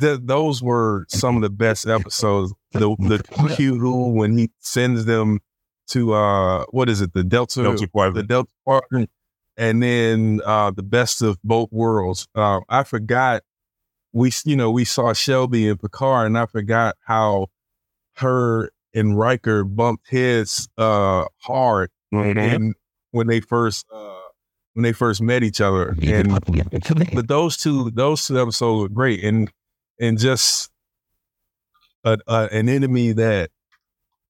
[0.00, 2.52] th- those were some of the best episodes.
[2.72, 5.38] The the Q who when he sends them
[5.88, 7.12] to uh what is it?
[7.12, 7.86] The Delta Delta
[8.22, 9.10] the Delta Quadrant,
[9.56, 12.26] and then uh the best of both worlds.
[12.34, 13.42] Uh, I forgot
[14.12, 17.48] we you know we saw Shelby and Picard, and I forgot how
[18.16, 21.90] her and Riker bumped heads uh hard
[22.38, 22.74] and
[23.10, 24.10] when they first uh
[24.74, 25.94] when they first met each other.
[26.02, 26.30] And
[27.14, 29.50] but those two those two episodes were great and
[30.00, 30.70] and just
[32.04, 33.50] a, a, an enemy that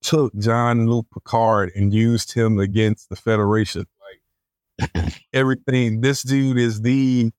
[0.04, 3.86] took Jean-Luc Picard and used him against the Federation.
[4.78, 7.32] Like everything this dude is the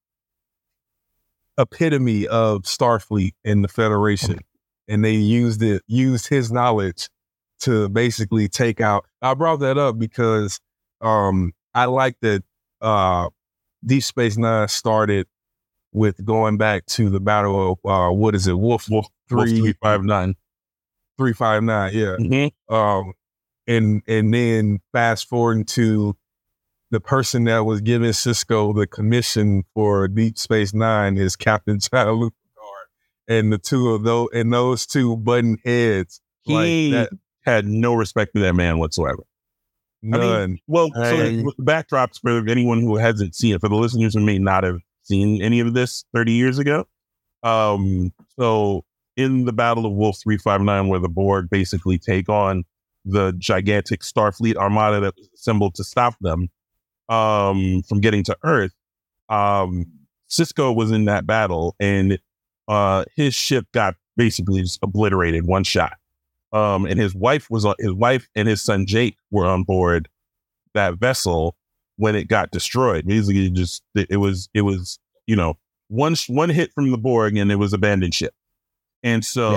[1.58, 4.40] epitome of Starfleet and the Federation.
[4.88, 7.10] And they used it used his knowledge
[7.62, 10.60] to basically take out I brought that up because
[11.02, 12.44] um I like that
[12.82, 13.30] uh
[13.86, 15.28] Deep Space Nine started
[15.94, 19.60] with going back to the battle of uh what is it, Wolf Wolf three?
[19.60, 20.36] Three five nine.
[21.18, 22.16] Three five nine, yeah.
[22.20, 22.74] Mm-hmm.
[22.74, 23.14] Um
[23.68, 26.16] and and then fast forwarding to
[26.92, 32.34] the person that was giving Sisko the commission for Deep Space Nine is Captain Jean-Luc
[32.34, 32.88] Picard.
[33.28, 36.22] And the two of those and those two button heads.
[36.44, 39.24] He like that had no respect for that man whatsoever.
[40.04, 40.60] none.
[40.68, 41.38] Well, so Hey.
[41.38, 44.80] the backdrops for anyone who hasn't seen it, for the listeners who may not have
[45.04, 46.88] seen any of this 30 years ago.
[47.42, 48.86] Um, so
[49.18, 52.64] in the Battle of Wolf 359, where the Borg basically take on
[53.06, 56.50] the gigantic Starfleet armada that was assembled to stop them
[57.10, 58.74] um, from getting to Earth,
[59.30, 59.86] um,
[60.30, 62.20] Sisko was in that battle and
[62.68, 65.94] uh, his ship got basically just obliterated one shot.
[66.52, 70.08] Um, and his wife was on his wife and his son Jake were on board
[70.74, 71.56] that vessel
[71.98, 73.06] when it got destroyed.
[73.06, 75.58] Basically, just it, was it was you know
[75.90, 78.34] one one hit from the Borg and it was abandoned ship.
[79.06, 79.54] And so,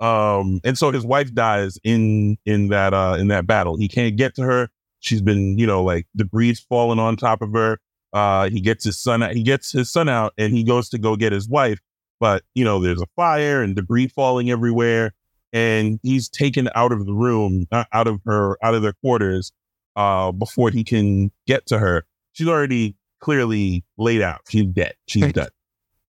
[0.00, 3.78] um, and so his wife dies in in that uh in that battle.
[3.78, 4.68] He can't get to her.
[4.98, 7.78] She's been you know like debris falling on top of her.
[8.12, 9.32] Uh, he gets his son out.
[9.32, 11.78] He gets his son out, and he goes to go get his wife.
[12.18, 15.14] But you know, there's a fire and debris falling everywhere,
[15.52, 19.52] and he's taken out of the room, uh, out of her, out of their quarters,
[19.96, 22.04] uh, before he can get to her.
[22.32, 24.40] She's already clearly laid out.
[24.48, 24.94] She's dead.
[25.06, 25.50] She's dead.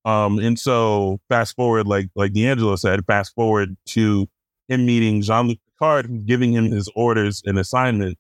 [0.06, 4.28] Um, and so fast forward, like like D'Angelo said, fast forward to
[4.68, 8.18] him meeting Jean Luc Picard, who's giving him his orders and assignment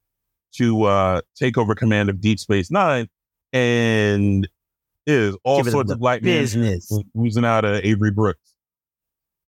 [0.53, 3.07] to uh, take over command of Deep Space Nine,
[3.53, 4.47] and
[5.07, 6.91] is all Giving him sorts of black business.
[7.15, 8.53] losing out of Avery Brooks.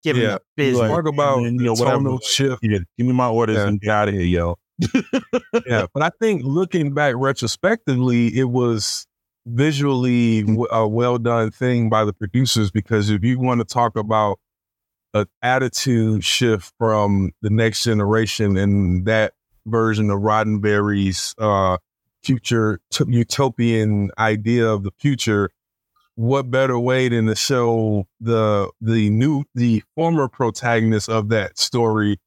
[0.03, 0.29] Give him Yeah.
[0.33, 0.89] the business.
[0.89, 2.59] Talk about And then, you know, the whatever, tonal like, shift.
[2.63, 3.67] Yeah, give me my orders Yeah.
[3.67, 4.57] and get out of here, yo.
[5.67, 9.05] yeah, but I think looking back retrospectively, it was
[9.45, 13.95] visually w- a well done thing by the producers because if you want to talk
[13.97, 14.39] about
[15.13, 19.33] an attitude shift from the next generation and that
[19.65, 21.77] version of Roddenberry's uh,
[22.23, 25.49] future t- utopian idea of the future,
[26.15, 32.19] what better way than to show the the new the former protagonist of that story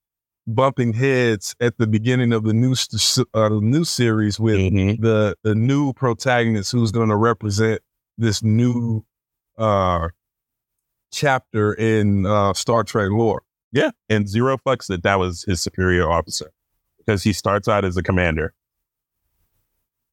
[0.47, 2.75] bumping heads at the beginning of the new
[3.35, 5.01] uh, new series with Mhm.
[5.01, 7.81] the the new protagonist who's going to represent
[8.19, 9.05] this new
[9.59, 10.09] uh
[11.13, 13.43] chapter in uh Star Trek lore.
[13.73, 16.51] Yeah, and zero fucks that that was his superior officer
[16.99, 18.55] because he starts out as a commander.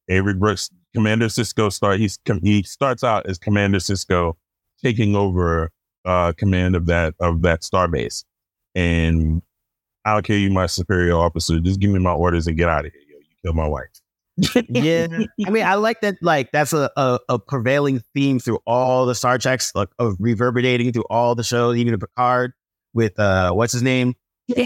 [0.08, 4.34] Avery Brooks, Commander Sisko, start he's com- he starts out as Commander Sisko,
[4.82, 5.70] taking over
[6.04, 8.24] uh command of that of that starbase,
[8.74, 9.42] and
[10.04, 12.86] I don't care you my superior officer, just give me my orders and get out
[12.86, 13.02] of here.
[13.08, 13.88] Yo, you killed my wife.
[14.68, 15.06] yeah.
[15.46, 16.16] I mean, I like that.
[16.22, 20.92] Like, that's a, a, a prevailing theme through all the Star Treks, like of reverberating
[20.92, 22.52] through all the shows, even in Picard
[22.94, 24.14] with uh, what's his name?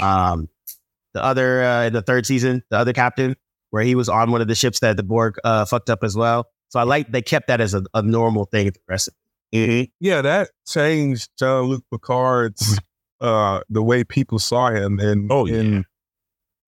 [0.00, 0.48] Um,
[1.14, 3.36] the other uh, in the third season, the other captain,
[3.70, 6.16] where he was on one of the ships that the Borg uh, fucked up as
[6.16, 6.46] well.
[6.68, 8.66] So I like they kept that as a, a normal thing.
[8.66, 9.14] The rest of
[9.54, 9.84] Mm-hmm.
[10.00, 12.78] Yeah, that changed Jean-Luc Picard's
[13.20, 15.60] uh the way people saw him and Oh, yeah.
[15.60, 15.84] and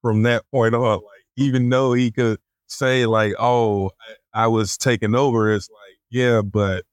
[0.03, 1.03] from that point on, like
[1.37, 2.39] even though he could
[2.69, 3.91] say like, "Oh,
[4.35, 6.85] I, I was taken over," it's like, yeah, but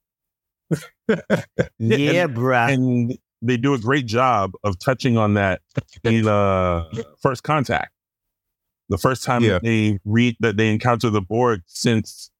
[0.70, 0.86] it.
[1.80, 2.74] Yeah, bruh.
[2.74, 5.62] and they do a great job of touching on that
[6.03, 6.86] in uh,
[7.22, 7.91] first contact.
[8.89, 9.53] The first time Yeah.
[9.53, 12.32] that they read that they encounter the Borg since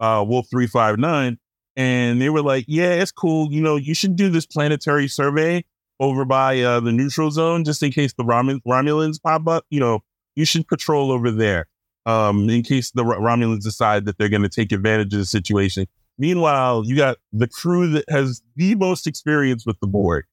[0.00, 1.38] uh, Wolf three five nine,
[1.76, 3.52] and they were like, "Yeah, it's cool.
[3.52, 5.64] You know, you should do this planetary survey
[6.00, 9.64] over by uh, the neutral zone just in case the Rom- Romulans pop up.
[9.70, 10.00] You know,
[10.36, 11.66] you should patrol over there
[12.06, 15.26] um, in case the Ro- Romulans decide that they're going to take advantage of the
[15.26, 15.86] situation."
[16.16, 20.24] Meanwhile, you got the crew that has the most experience with the Borg,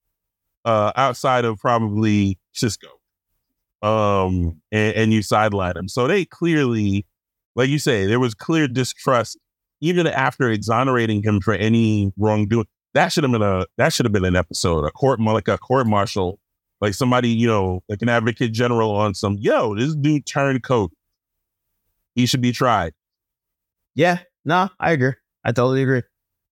[0.64, 2.86] uh, outside of probably Sisko.
[3.82, 5.88] um, and, and you sideline him.
[5.88, 7.06] So they clearly,
[7.56, 9.38] like you say, there was clear distrust
[9.82, 12.68] even after exonerating him for any wrongdoing.
[12.94, 15.58] That should have been a that should have been an episode, a court like a
[15.58, 16.40] court martial,
[16.82, 19.38] like somebody you know, like an advocate general on some.
[19.40, 20.92] Yo, this dude turned coat.
[22.16, 22.94] He should be tried.
[23.96, 25.14] Yeah, no, I agree.
[25.44, 26.04] I totally agree.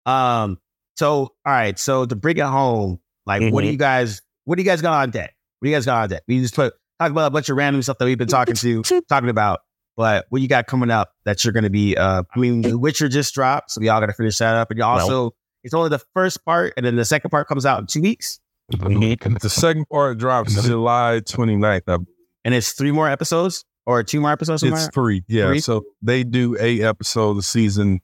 [0.05, 0.57] Um,
[0.95, 3.71] so all right, so to bring it home, like, what do Mhm.
[3.73, 5.33] you guys, what do you guys got on deck?
[5.59, 6.23] What do you guys got on deck?
[6.27, 8.81] We just put talk about a bunch of random stuff that we've been talking to,
[9.09, 9.59] talking about.
[9.95, 11.95] But what you got coming up that you're going to be?
[11.97, 14.71] Uh, I mean, The Witcher just dropped, so we all got to finish that up.
[14.71, 15.33] And you also,
[15.69, 18.39] it's only the first part, and then the second part comes out in two weeks,
[18.69, 21.81] The second part drops July 29th.
[21.87, 21.97] I
[22.45, 24.61] and it's three more episodes or two more episodes.
[24.61, 25.23] something It's like three.
[25.27, 25.47] Yeah.
[25.47, 25.59] Three?
[25.59, 27.99] So they do eight episodes a season,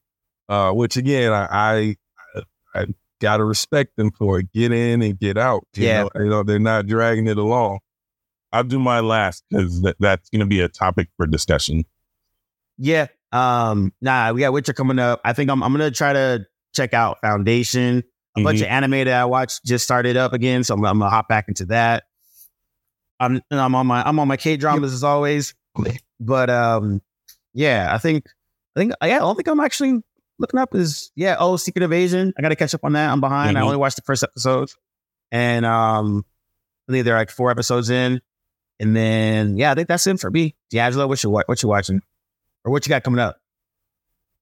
[0.47, 2.41] uh, which again, I, I,
[2.75, 2.85] I
[3.19, 4.51] gotta respect them for it.
[4.53, 5.65] Get in and get out.
[5.75, 6.03] You Yeah.
[6.03, 7.79] Know, you know, they're not dragging it along.
[8.51, 11.85] I'll do my last because that, that's going to be a topic for discussion.
[12.77, 13.07] Yeah.
[13.31, 15.19] Um, nah, we got Witcher coming up.
[15.25, 16.45] I think I'm I'm gonna try to
[16.75, 18.03] check out Foundation.
[18.37, 21.09] A bunch of anime that I watched just started up again, so I'm, I'm gonna
[21.09, 22.03] hop back into that.
[23.17, 25.55] I'm and I'm on my I'm on my K dramas as always,
[26.19, 27.01] but um,
[27.53, 28.25] yeah, I think
[28.75, 30.01] I think yeah, I don't think I'm actually
[30.37, 31.37] looking up is yeah.
[31.39, 32.33] Oh, Secret Invasion.
[32.37, 33.09] I got to catch up on that.
[33.09, 33.57] I'm behind.
[33.57, 33.65] I Mhm.
[33.65, 34.69] only watched the first episode,
[35.31, 36.25] and um,
[36.89, 38.19] I think they're like four episodes in,
[38.81, 40.55] and then yeah, I think that's it for me.
[40.71, 42.01] D'Angelo, what you what you watching,
[42.65, 43.37] or what you got coming up?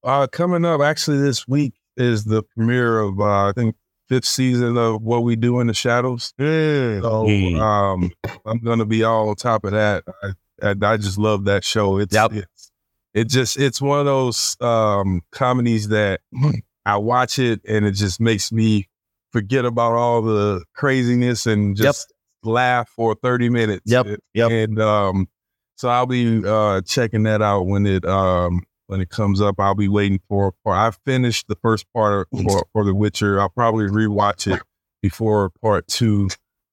[0.04, 3.76] Uh, coming up actually this week is the premiere of uh, I think
[4.10, 6.34] fifth season of What We Do in the Shadows.
[6.38, 7.60] So Mm.
[7.60, 8.12] um,
[8.46, 10.04] I'm gonna be all on top of that.
[10.24, 11.98] I, I, I just love that show.
[11.98, 12.34] It's, Yep.
[12.34, 12.72] it's
[13.14, 16.22] it just it's one of those um, comedies that
[16.86, 18.88] I watch it and it just makes me
[19.32, 22.12] forget about all the craziness and just
[22.44, 23.84] laugh for 30 minutes.
[23.86, 24.52] Yep, yep.
[24.52, 25.28] And um,
[25.76, 29.60] so I'll be uh, checking that out when it um, when it comes up.
[29.60, 30.54] I'll be waiting for.
[30.64, 33.40] for I finished the first part for, for The Witcher.
[33.40, 34.62] I'll probably rewatch it
[35.02, 36.30] before part two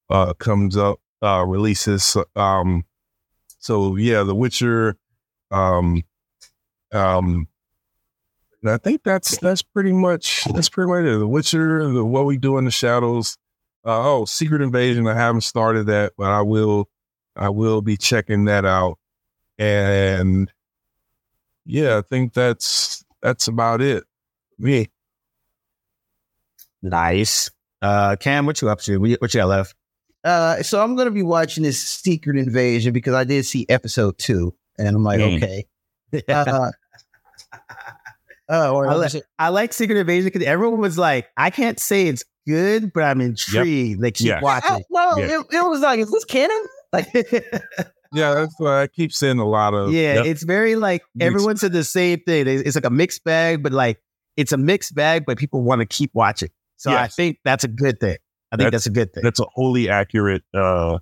[0.08, 2.16] uh, comes up uh, releases.
[2.36, 2.84] Um,
[3.58, 4.96] so yeah, The Witcher.
[5.50, 6.02] Um,
[6.92, 7.48] um,
[8.62, 11.18] and I think that's that's pretty much that's pretty much it.
[11.18, 13.36] The Witcher, the What We Do in the Shadows.
[13.84, 15.06] Uh, oh, Secret Invasion.
[15.06, 16.88] I haven't started that, but I will.
[17.36, 18.98] I will be checking that out.
[19.56, 20.52] And
[21.64, 24.04] yeah, I think that's that's about it.
[24.58, 24.88] Me.
[26.82, 27.50] Nice.
[27.82, 28.98] Uh, Cam, what you up to?
[28.98, 29.74] What you, what you got left?
[30.24, 34.54] Uh, so I'm gonna be watching this Secret Invasion because I did see episode two,
[34.78, 35.36] and I'm like, Mm.
[35.36, 35.64] okay.
[36.28, 36.70] Uh,
[38.48, 42.08] uh, or I, li- I like Secret Invasion because everyone was like, I can't say
[42.08, 44.02] it's good, but I'm intrigued.
[44.02, 44.40] Like, keep Yeah.
[44.42, 44.82] watching.
[44.90, 45.26] Well, Yeah.
[45.40, 46.64] it, it was like, is this canon?
[46.92, 47.06] Like,
[48.12, 49.92] Yeah, that's why I keep seeing a lot of.
[49.92, 50.26] yeah, Yep.
[50.26, 52.46] it's very like everyone said the same thing.
[52.48, 53.98] It's it's like a mixed bag, but like
[54.36, 56.48] it's a mixed bag, but people want to keep watching.
[56.76, 58.16] So I think that's a good thing.
[58.52, 59.22] I think That's- that's, a good thing.
[59.22, 60.98] That's a wholly accurate uh,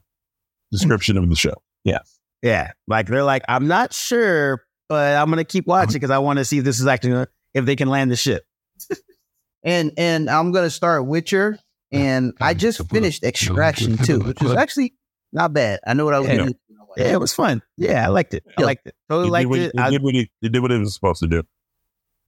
[0.70, 1.54] description of the show.
[1.84, 2.00] Yeah,
[2.42, 2.72] Yeah.
[2.88, 6.44] like they're like, I'm not sure, but I'm gonna keep watching because I want to
[6.44, 8.44] see if this is actually if they can land the ship.
[9.62, 11.58] and and I'm gonna start Witcher,
[11.90, 14.94] and I just finished Extraction too, which was actually
[15.32, 15.80] not bad.
[15.86, 16.36] I know what I was Yeah.
[16.38, 16.58] gonna do.
[16.98, 17.62] Yeah, it was fun.
[17.76, 18.44] Yeah, I liked it.
[18.58, 18.94] I liked it.
[19.08, 19.72] Totally liked it.
[19.74, 21.42] it, I- did what it, did what was supposed to do.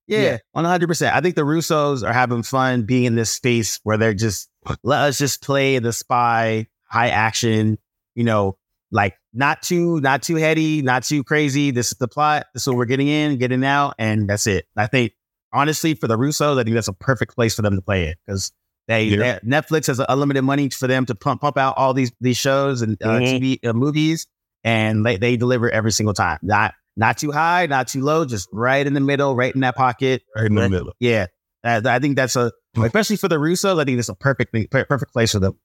[0.06, 1.14] Yeah, one hundred percent.
[1.14, 4.48] I think the Russos are having fun being in this space where they're just
[4.82, 7.78] let us just play the spy, high action.
[8.16, 8.58] You know,
[8.90, 11.70] like not too not too heady, not too crazy.
[11.70, 12.46] This is the plot.
[12.54, 14.66] This is what we're getting in, getting out, and that's it.
[14.76, 15.12] I think
[15.52, 18.18] honestly, for the Russos, I think that's a perfect place for them to play it
[18.26, 18.50] because
[18.88, 19.38] they, Yeah.
[19.38, 22.82] they- Netflix has unlimited money for them to pump pump out all these these shows
[22.82, 23.40] and uh, Mhm.
[23.40, 24.26] TV uh, movies,
[24.64, 26.38] and they they deliver every single time.
[26.42, 29.76] Not not too high, not too low, just right in the middle, right in that
[29.76, 30.22] pocket.
[30.36, 30.92] Right in the middle.
[31.00, 31.26] Yeah,
[31.64, 33.80] I, I think that's a especially for the Russos.
[33.80, 35.58] I think it's a perfect perfect place for them.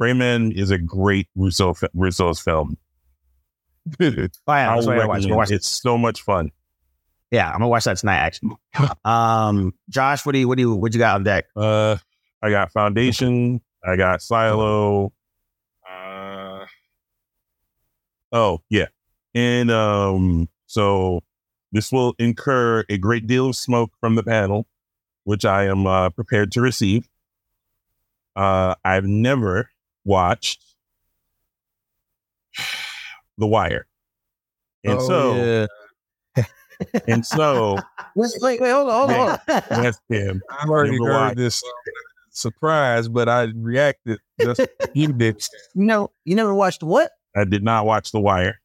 [0.00, 2.76] Rayman is a great Russo Russo's film.
[4.00, 5.16] Oh, yeah, I that's what I watch.
[5.16, 5.54] I'm gonna watch it.
[5.54, 5.56] it.
[5.56, 6.50] It's so much fun.
[7.30, 8.18] Yeah, I'm gonna watch that tonight.
[8.18, 8.50] Actually,
[9.04, 11.46] um, Josh, what do you what do you what you got on deck?
[11.56, 11.96] Uh,
[12.42, 13.62] I got Foundation.
[13.82, 15.12] I got Silo.
[15.90, 16.66] Uh,
[18.32, 18.86] oh yeah,
[19.34, 21.20] and um, so
[21.72, 24.66] this will incur a great deal of smoke from the panel,
[25.24, 27.08] which I am uh, prepared to receive.
[28.36, 29.70] Uh, I've never
[30.04, 30.62] watched
[33.38, 33.86] The Wire,
[34.84, 35.66] and Oh, so
[36.36, 36.44] yeah.
[37.06, 37.76] and so
[38.16, 39.38] Wait, wait, wait, hold on, hold on.
[39.68, 40.42] that's him.
[40.50, 41.36] I've already Never heard watched.
[41.36, 41.62] this
[42.30, 44.60] surprise, but I reacted just
[44.94, 45.44] you did.
[45.74, 47.12] You know, you never watched what?
[47.38, 48.60] I did not watch The Wire.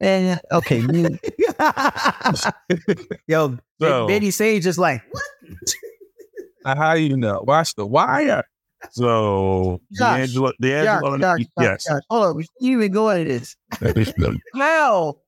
[0.00, 1.18] Eh, okay, you,
[3.28, 6.76] Yo, So- Betty Sage is like, what?
[6.76, 7.42] How you know?
[7.46, 8.42] Watch the wire.
[8.90, 11.84] So Josh, D'Angelo, D'Angelo, Josh, Josh, yes.
[11.86, 13.56] Josh, hold on, you even go into this.
[14.54, 15.18] How?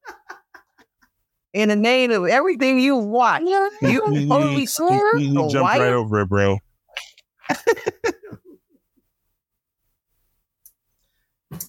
[1.53, 5.49] In the name of everything you watch, you You- only you- saw you- you the
[5.51, 6.59] jumped right over it, bro.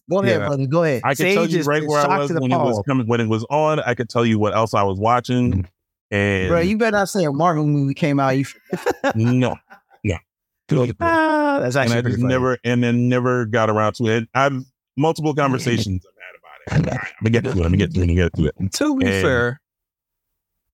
[0.10, 0.48] Go ahead, Yeah.
[0.48, 0.66] brother.
[0.68, 1.02] Go ahead.
[1.04, 3.46] I can tell you right where I was when it was coming when it was
[3.50, 3.80] on.
[3.80, 5.68] I could tell you what else I was watching.
[6.12, 8.36] And Bro, you better not say a Marvel movie came out.
[8.38, 8.46] You
[9.16, 9.56] no,
[11.00, 12.28] Ah, that's and actually I just funny.
[12.34, 14.28] never and then never got around to it.
[14.34, 14.64] I've
[14.98, 16.92] multiple conversations I've had about it.
[16.94, 17.56] All right, I'm gonna get to it.
[17.58, 18.04] I'm gonna get to it.
[18.04, 18.72] I'm gonna get to it.
[18.74, 19.62] To be And- fair,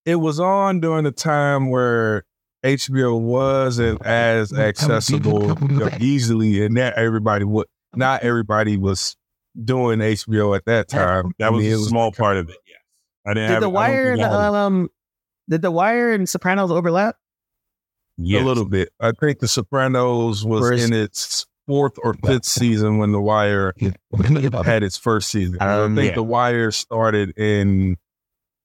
[0.06, 2.24] it was on during the time where
[2.64, 9.16] HBO wasn't as accessible you know, easily, and that everybody would not everybody was
[9.64, 11.34] doing HBO at that time.
[11.40, 12.58] That I was mean, a was- small part of it.
[12.68, 12.78] Yes,
[13.26, 14.90] I didn't Did have the Wire and had um,
[15.50, 17.16] did the Wire and Sopranos overlap?
[18.18, 18.44] Yes.
[18.44, 18.90] a little bit.
[19.00, 23.74] I think The Sopranos was Whereas- in its fourth or fifth season when The Wire
[24.66, 25.58] had its first season.
[25.62, 26.16] Um, I think yeah.
[26.16, 27.98] The Wire started in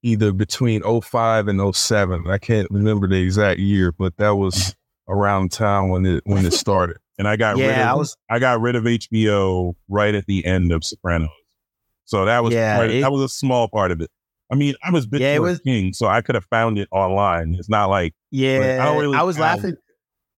[0.02, 2.28] either between 05 and 07.
[2.28, 4.74] I can't remember the exact year, but that was
[5.08, 6.98] around time when it when it started.
[7.18, 8.16] And I got rid Yeah, I of was.
[8.30, 11.30] I got rid of HBO right at the end of Sopranos.
[12.04, 14.10] So that was Yeah, part- it- that was a small part of it.
[14.50, 17.54] I mean, I was Yeah, it was- king, so I could have found it online.
[17.58, 19.76] It's not like Yeah, I don't really I was have- laughing.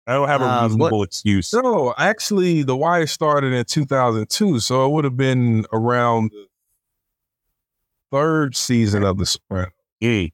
[0.06, 1.52] I don't have a Um, reasonable excuse.
[1.52, 6.46] No, actually, The Wire started in 2002, so it would have been around the
[8.10, 9.72] third season of The Sopranos.
[10.00, 10.28] Yeah.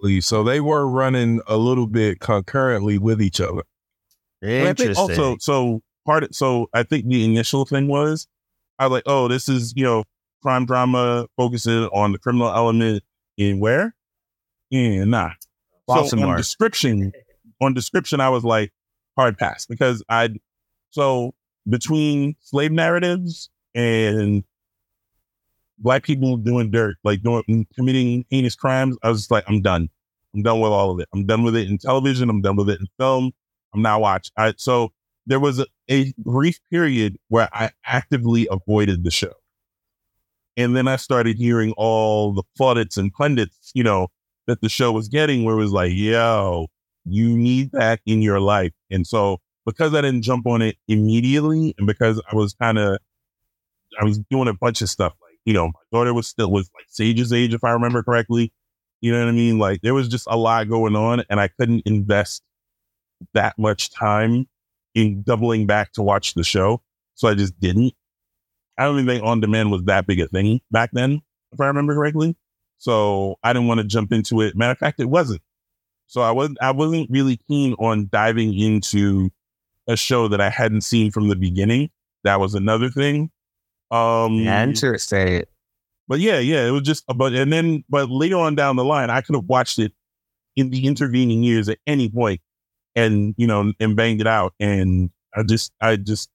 [0.00, 0.24] believe.
[0.24, 3.62] So they were running a little bit concurrently with each other.
[4.44, 8.26] And I think also, so part of, so I think the initial thing was,
[8.78, 10.04] I was like, oh, this is, you know,
[10.42, 13.02] crime drama focusing on the criminal element
[13.36, 13.94] in where?
[14.70, 15.30] In nah.
[15.88, 17.12] So um, on description,
[17.60, 18.72] on description, I was like,
[19.16, 20.30] hard pass because I,
[20.90, 21.34] so
[21.68, 24.44] between slave narratives and
[25.78, 29.88] black people doing dirt, like doing, committing heinous crimes, I was just like, I'm done.
[30.34, 31.08] I'm done with all of it.
[31.14, 32.28] I'm done with it in television.
[32.28, 33.32] I'm done with it in film.
[33.74, 34.32] I'm not watching.
[34.36, 34.92] I, so
[35.26, 39.32] there was a, a brief period where I actively avoided the show.
[40.56, 44.08] And then I started hearing all the plaudits and pundits, you know,
[44.46, 46.68] that the show was getting where it was like, yo,
[47.04, 48.72] you need that in your life.
[48.90, 52.98] And so because I didn't jump on it immediately and because I was kind of,
[54.00, 55.14] I was doing a bunch of stuff.
[55.22, 58.52] Like, you know, my daughter was still was like Sage's age, if I remember correctly.
[59.00, 59.58] You know what I mean?
[59.58, 62.42] Like there was just a lot going on and I couldn't invest
[63.34, 64.46] that much time
[64.94, 66.82] in doubling back to watch the show.
[67.14, 67.94] So I just didn't.
[68.78, 71.20] I don't even think on demand was that big a thing back then,
[71.52, 72.36] if I remember correctly.
[72.78, 74.56] So I didn't want to jump into it.
[74.56, 75.42] Matter of fact, it wasn't.
[76.06, 79.30] So I wasn't I wasn't really keen on diving into
[79.88, 81.90] a show that I hadn't seen from the beginning.
[82.24, 83.30] That was another thing.
[83.90, 85.44] Um Interesting.
[86.08, 89.10] but yeah, yeah, it was just but and then but later on down the line,
[89.10, 89.92] I could have watched it
[90.56, 92.40] in the intervening years at any point
[92.96, 94.54] and you know and banged it out.
[94.60, 96.30] And I just I just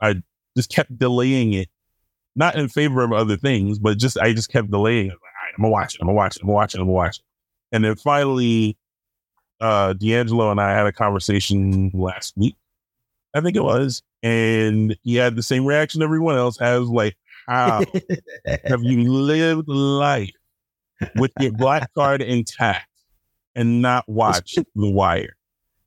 [0.00, 0.22] I
[0.56, 1.68] just kept delaying it.
[2.34, 5.10] Not in favor of other things, but just I just kept delaying it.
[5.10, 6.78] Like, all right, I'm gonna watch it, I'm gonna watch it, I'm gonna watch it,
[6.78, 7.24] I'm gonna watch it.
[7.72, 8.76] And then finally
[9.60, 12.56] uh D'Angelo and I had a conversation last week,
[13.34, 17.84] I think it was, and he had the same reaction everyone else has, like, how
[18.64, 20.32] have you lived life
[21.16, 22.88] with your black card intact
[23.54, 25.35] and not watched The Wire?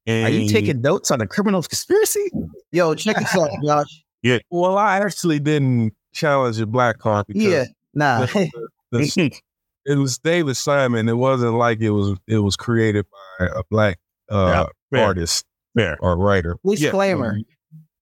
[0.10, 2.32] And Are you taking notes on a criminal conspiracy?
[2.72, 4.04] Yo, check this out, Josh.
[4.24, 4.40] Yeah.
[4.50, 8.26] Well, I actually didn't challenge your black card because Yeah, nah.
[8.26, 8.50] the-
[8.92, 9.32] the-
[9.86, 11.08] it was David Simon.
[11.08, 13.06] It wasn't like it was it was created
[13.40, 14.00] by a black
[14.30, 15.06] uh, fair.
[15.06, 15.46] artist
[15.78, 15.98] fair?
[16.02, 16.58] or writer.
[16.68, 17.38] Disclaimer.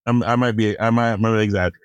[0.06, 0.80] I'm, I might be.
[0.80, 1.14] I might.
[1.14, 1.82] I might exaggerate.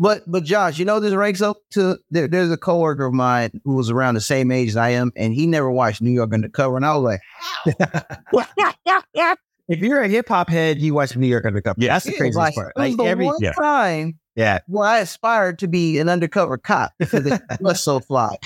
[0.00, 3.60] But but Josh, you know this ranks up to there, there's a coworker of mine
[3.64, 6.32] who was around the same age as I am, and he never watched New York
[6.32, 7.20] Undercover, and I was like,
[9.68, 11.76] if you're a hip hop head, you watch New York Undercover.
[11.78, 11.92] Yeah.
[11.92, 12.72] that's the craziest like, part.
[12.76, 13.52] Like every one yeah.
[13.52, 18.36] time yeah, where I aspired to be an undercover cop because it was so fly.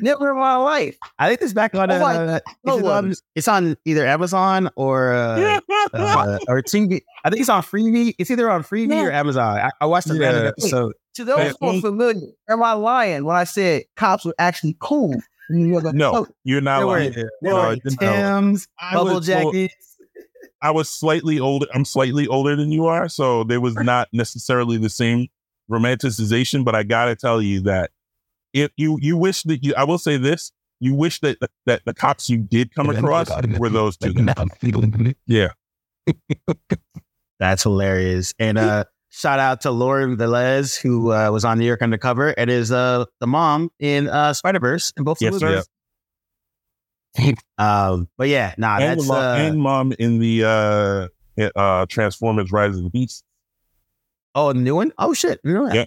[0.00, 0.96] Never in my life.
[1.18, 1.90] I think this back on.
[1.90, 5.60] Oh Uh, no is it on it's on either Amazon or uh,
[5.92, 7.02] uh, or TV.
[7.24, 8.14] I think it's on Freevee.
[8.18, 9.04] It's either on Freevee Yeah.
[9.04, 9.58] or Amazon.
[9.58, 10.26] I, I watched the Yeah.
[10.28, 10.94] random episode.
[11.16, 14.76] To those Hey, who are familiar, am I lying when I said cops were actually
[14.80, 15.12] cool?
[15.50, 16.30] in New York No, Undercover?
[16.44, 17.12] you're not They were- lying.
[17.12, 18.12] They No, were I in didn't know.
[18.40, 19.96] Tim's, bubble was- well, jackets.
[20.62, 21.66] I was slightly older.
[21.74, 25.28] I'm slightly older than you are, so there was not necessarily the same
[25.70, 27.90] romanticization, but I gotta tell you that
[28.54, 31.92] if you you wish that you, I will say this, you wish that that the
[31.92, 33.28] cops you did come across
[33.58, 34.14] were those two.
[35.26, 35.48] Yeah,
[37.38, 38.32] That's hilarious.
[38.38, 42.50] And uh, shout out to Lauren Velez, who uh, was on New York Undercover and
[42.50, 45.68] is uh, the mom in uh, Spider Verse in both Yes, movies.
[47.58, 51.08] Um, but yeah, nah, and, that's mom, uh, and mom in the uh
[51.56, 53.24] uh Transformers: Rise of the Beast.
[54.34, 54.92] oh, the new one.
[54.98, 55.74] Oh shit, you know that.
[55.74, 55.84] Yeah.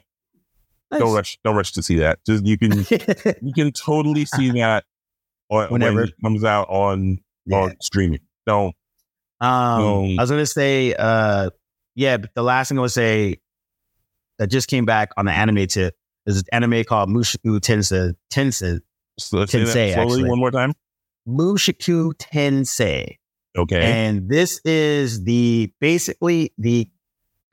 [0.92, 1.00] Nice.
[1.02, 2.20] Don't rush, don't rush to see that.
[2.26, 2.72] Just you can
[3.42, 4.86] you can totally see that
[5.50, 5.96] on, Whenever.
[6.02, 7.58] when it comes out on Yeah.
[7.58, 8.20] on streaming.
[8.46, 8.74] Don't
[9.42, 11.50] Um, Um, I was gonna say, uh,
[11.96, 13.38] yeah, but the last thing I would say
[14.40, 18.14] that just came back on the anime tip is an anime called Mushoku Tensei.
[18.32, 18.80] Tensei.
[19.20, 20.30] so say Tensei, slowly actually.
[20.30, 20.74] one more time.
[21.28, 23.18] Mushoku Tensei.
[23.58, 23.82] Okay.
[23.82, 26.88] And this is the basically the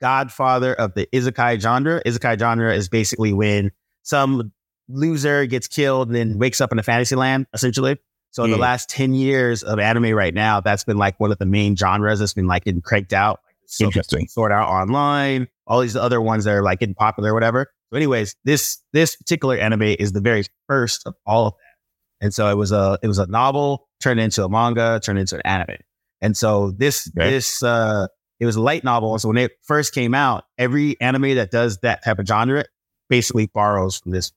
[0.01, 2.01] godfather of the isekai genre.
[2.05, 3.71] Isekai genre is basically when
[4.03, 4.51] some
[4.87, 7.97] loser gets killed and then wakes up in a fantasy land, essentially.
[8.31, 8.61] So in the Mm.
[8.61, 12.19] last 10 years of anime right now, that's been like one of the main genres
[12.19, 13.39] that's been like getting cranked out.
[13.65, 14.27] So Interesting.
[14.27, 17.71] Sword Art Online, all these other ones that are like getting popular or whatever.
[17.91, 22.25] So, anyways, this this particular anime is the very first of all of that.
[22.25, 25.35] And so it was a it was a novel turned into a manga, turned into
[25.35, 25.77] an anime.
[26.21, 27.29] And so this Okay.
[27.31, 28.07] this uh
[28.39, 29.17] it was a light novel.
[29.19, 32.65] So when it first came out, every anime that does that type of genre
[33.09, 34.31] basically borrows from this.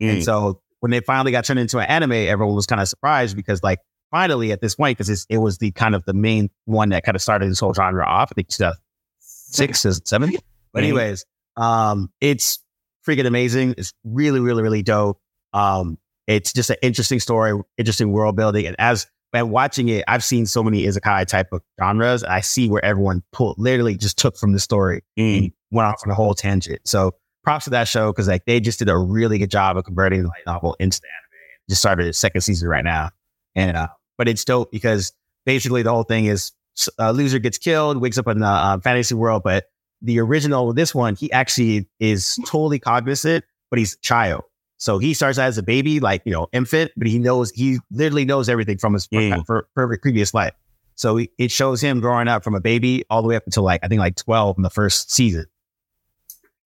[0.00, 0.24] And Mm.
[0.24, 3.62] so when they finally got turned into an anime, everyone was kind of surprised because
[3.62, 3.80] like
[4.10, 7.16] finally at this point, because it was the kind of the main one that kind
[7.16, 8.30] of started this whole genre off.
[8.32, 8.76] I think stuff
[9.20, 10.32] six is seven.
[10.72, 11.24] But anyways,
[11.56, 12.58] um, it's
[13.06, 13.74] freaking amazing.
[13.78, 15.20] It's really, really, really dope.
[15.52, 18.66] Um, it's just an interesting story, interesting world building.
[18.66, 22.24] And as and watching it, I've seen so many isekai type of genres.
[22.24, 25.42] I see where everyone pulled literally just took from the story Mm.
[25.44, 26.80] and went off on a whole tangent.
[26.86, 27.12] So
[27.42, 30.22] props to that show because like they just did a really good job of converting
[30.22, 31.68] the light novel into the anime.
[31.68, 33.10] Just started its second season right now,
[33.54, 35.12] and uh, but it's dope because
[35.46, 36.52] basically the whole thing is
[36.98, 39.66] a loser gets killed, wakes up in the uh, fantasy world, but
[40.02, 44.42] the original with this one he actually is totally cognizant, but he's a child.
[44.84, 48.26] So he starts as a baby, like you know, infant, but he knows he literally
[48.26, 49.46] knows everything from his Mm.
[49.46, 50.52] for, for previous life.
[50.94, 53.80] So it shows him growing up from a baby all the way up until like
[53.82, 55.46] I think like twelve in the first season.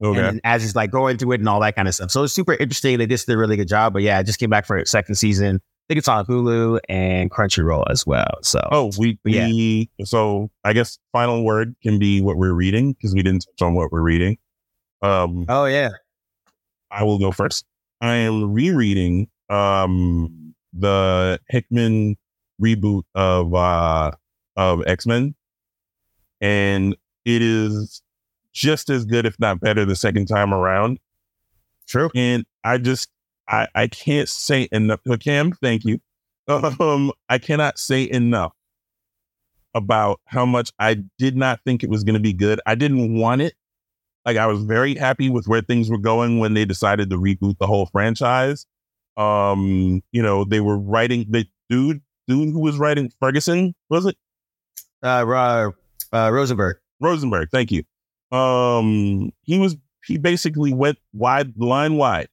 [0.02, 0.20] Okay.
[0.20, 2.10] And as he's like going through it and all that kind of stuff.
[2.10, 2.98] So it's super interesting.
[2.98, 3.92] They just did a really good job.
[3.92, 5.56] But yeah, I just came back for a second season.
[5.62, 8.30] I think it's on Hulu and Crunchyroll as well.
[8.42, 9.46] So Oh, we, Yeah.
[9.46, 13.64] we so I guess final word can be what we're reading because we didn't touch
[13.64, 14.38] on what we're reading.
[15.02, 15.90] Um, oh yeah.
[16.90, 17.64] I will go first.
[18.01, 22.16] I am rereading um the Hickman
[22.62, 24.12] reboot of uh
[24.57, 25.34] of X-Men
[26.40, 28.03] and it is
[28.53, 30.99] just as good if not better the second time around.
[31.86, 32.11] True.
[32.14, 33.09] And I just
[33.49, 36.01] I I can't say enough Cam, thank you.
[36.49, 38.53] Um I cannot say enough
[39.74, 42.61] about how much I did not think it was going to be good.
[42.66, 43.55] I didn't want it.
[44.28, 47.56] Like I was very happy with where things were going when they decided to reboot
[47.56, 48.66] the whole franchise.
[49.16, 54.18] Um, you know, they were writing the dude, dude who was writing Ferguson, was it?
[55.02, 55.72] Uh, Ro-
[56.12, 56.76] uh, Rosenberg.
[57.00, 57.84] Rosenberg, thank you.
[58.30, 62.28] Um, he was he basically went wide line wide.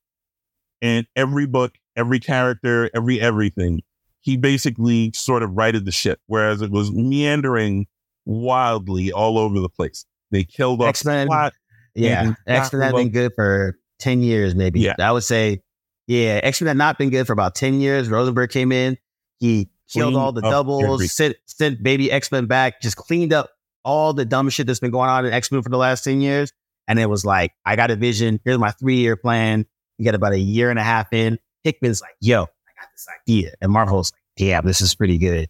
[0.81, 3.83] And every book, every character, every everything,
[4.19, 7.87] he basically sort of righted the ship, whereas it was meandering
[8.25, 10.03] wildly all over the place.
[10.31, 11.27] They killed off X-Men.
[11.27, 11.53] plot.
[11.95, 12.33] Yeah.
[12.47, 14.81] X Men have been good for 10 years, maybe.
[14.81, 14.95] Yeah.
[14.99, 15.61] I would say,
[16.07, 18.09] yeah, X Men had not been good for about 10 years.
[18.09, 18.97] Rosenberg came in.
[19.39, 23.49] He killed Cleaned all the doubles, sent, sent baby X Men back, just cleaned up
[23.83, 26.21] all the dumb shit that's been going on in X Men for the last 10
[26.21, 26.51] years.
[26.87, 28.39] And it was like, I got a vision.
[28.43, 29.65] Here's my three year plan.
[29.97, 31.39] You got about a year and a half in.
[31.63, 33.53] Hickman's like, yo, I got this idea.
[33.61, 35.49] And Marvel's like, damn, this is pretty good.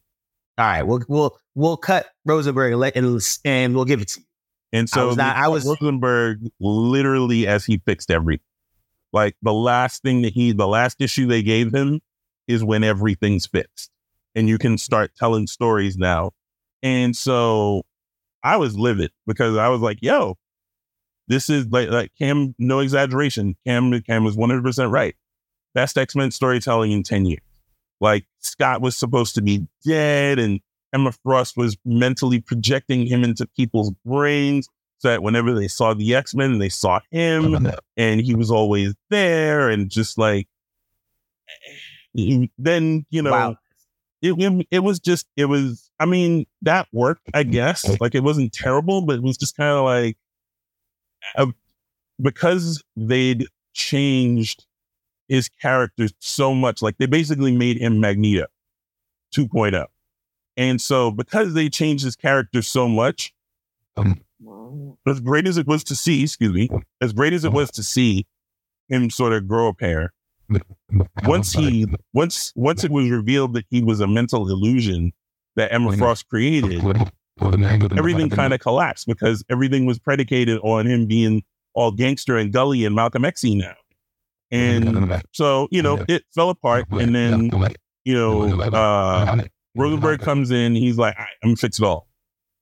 [0.57, 4.21] All right, we'll we'll we'll cut Rosenberg and, let, and, and we'll give it to
[4.21, 4.24] you.
[4.76, 8.45] And so I was not- I was- Rosenberg literally as he fixed everything.
[9.13, 12.01] Like the last thing that he, the last issue they gave him
[12.47, 13.89] is when everything's fixed,
[14.36, 16.32] and you can start telling stories now.
[16.84, 17.84] And so
[18.43, 20.38] I was livid because I was like, "Yo,
[21.28, 23.55] this is like like Cam, no exaggeration.
[23.65, 25.15] Cam Cam was one hundred percent right.
[25.73, 27.41] Best X Men storytelling in ten years.
[28.01, 30.59] Like Scott was supposed to be dead, and
[30.95, 34.67] Emma Frost was mentally projecting him into people's brains
[34.99, 37.67] so that whenever they saw the X Men, they saw him,
[37.97, 40.47] and he was always there, and just like
[42.13, 43.57] he- then you know Wow.
[44.21, 48.23] it, it it was just it was I mean that worked I guess like it
[48.23, 50.17] wasn't terrible but it was just kind of like
[51.37, 51.47] uh,
[52.21, 54.65] because they'd changed
[55.27, 58.45] his character so much, like they basically made him Magneto
[59.35, 59.85] 2.0.
[60.58, 63.34] And so because they changed his character so much,
[63.97, 64.22] um,
[65.08, 66.70] as great as it was to see, excuse me,
[67.01, 68.26] as great as it was to see
[68.89, 70.14] him sort of grow a pair,
[71.26, 75.12] once he once once it was revealed that he was a mental illusion
[75.56, 76.82] that Emma Frost created,
[77.97, 81.43] everything kind of collapsed because everything was predicated on him being
[81.74, 83.74] all gangster and gully and Malcolm X now.
[84.51, 86.86] And so, you know, it fell apart.
[86.91, 87.49] And then,
[88.03, 88.43] you know,
[88.74, 89.43] uh,
[89.76, 92.07] Rosenberg comes in, he's like, right, I'm gonna fix it all.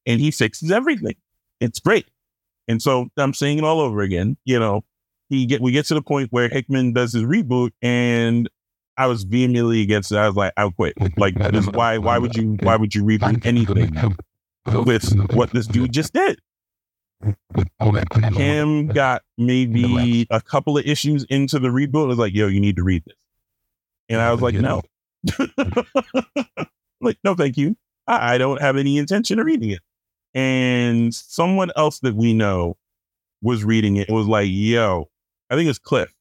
[0.06, 1.16] And he fixes everything.
[1.60, 2.08] It's great.
[2.68, 4.38] And so I'm saying it all over again.
[4.46, 4.84] You know,
[5.30, 8.50] he get we get to the point where Hickman does his reboot, and
[8.98, 10.18] I was vehemently against it.
[10.18, 10.94] I was like, I'll quit.
[11.18, 13.96] Like, this, why why would you why would you reboot anything
[14.86, 16.40] with what this dude just did?
[18.36, 22.04] Cam got maybe a couple of issues into the reboot.
[22.04, 23.16] It was like, yo, you need to read this.
[24.10, 24.82] And I was like, no.
[27.04, 27.76] like, no, thank you.
[28.08, 29.80] I, I don't have any intention of reading it.
[30.34, 32.78] And someone else that we know
[33.42, 34.10] was reading it.
[34.10, 35.10] It was like, yo,
[35.50, 36.14] I think it's Cliff.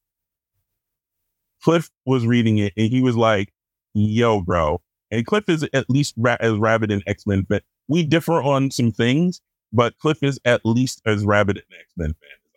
[1.63, 3.53] Cliff was reading it and he was like,
[3.93, 4.81] yo, bro.
[5.11, 7.61] And Cliff is at least ra- as rabid in X Men fan.
[7.87, 12.09] We differ on some things, but Cliff is at least as rabid an X Men
[12.09, 12.51] fan as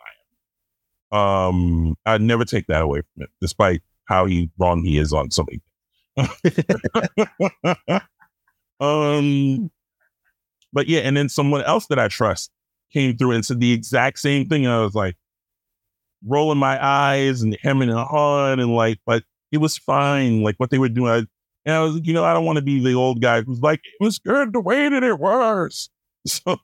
[1.12, 1.55] I am.
[1.55, 5.31] Um, I'd never take that away from him, despite how he wrong he is on
[5.31, 5.61] something.
[8.81, 9.70] um,
[10.72, 12.51] but yeah, and then someone else that I trust
[12.93, 14.64] came through and said the exact same thing.
[14.64, 15.16] And I was like,
[16.24, 19.22] rolling my eyes and hemming and hawing and like, but
[19.53, 20.43] it was fine.
[20.43, 21.11] Like what they were doing.
[21.11, 21.16] I,
[21.64, 23.61] and I was, like, you know, I don't want to be the old guy who's
[23.61, 25.91] like, it was good the way that it was.
[26.29, 26.59] So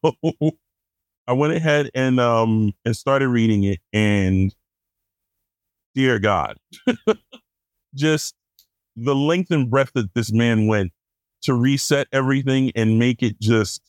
[1.28, 4.52] I went ahead and um and started reading it and
[5.94, 6.56] dear God,
[7.94, 8.34] just
[8.96, 10.90] the length and breadth that this man went
[11.42, 13.82] to reset everything and make it just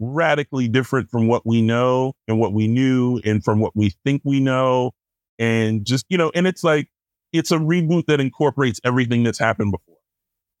[0.00, 4.22] radically different from what we know and what we knew and from what we think
[4.24, 4.92] we know.
[5.38, 6.88] And just, you know, and it's like,
[7.32, 9.98] it's a reboot that incorporates everything that's happened before,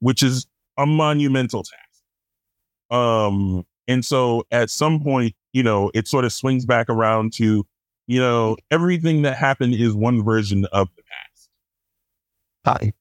[0.00, 0.46] which is
[0.76, 2.02] a monumental task.
[2.90, 7.66] Um, and so at some point, you know, it sort of swings back around to,
[8.06, 11.02] you know, everything that happened is one version of the
[12.64, 12.92] past.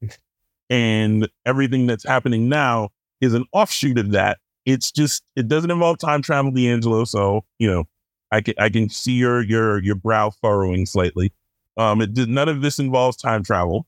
[0.70, 2.90] And everything that's happening now
[3.22, 4.38] is an offshoot of that
[4.68, 7.06] it's just it doesn't involve time travel, D'Angelo.
[7.06, 7.86] So you know,
[8.32, 11.32] I can I can see your your your brow furrowing slightly.
[11.78, 13.88] Um, it did none of this involves time travel.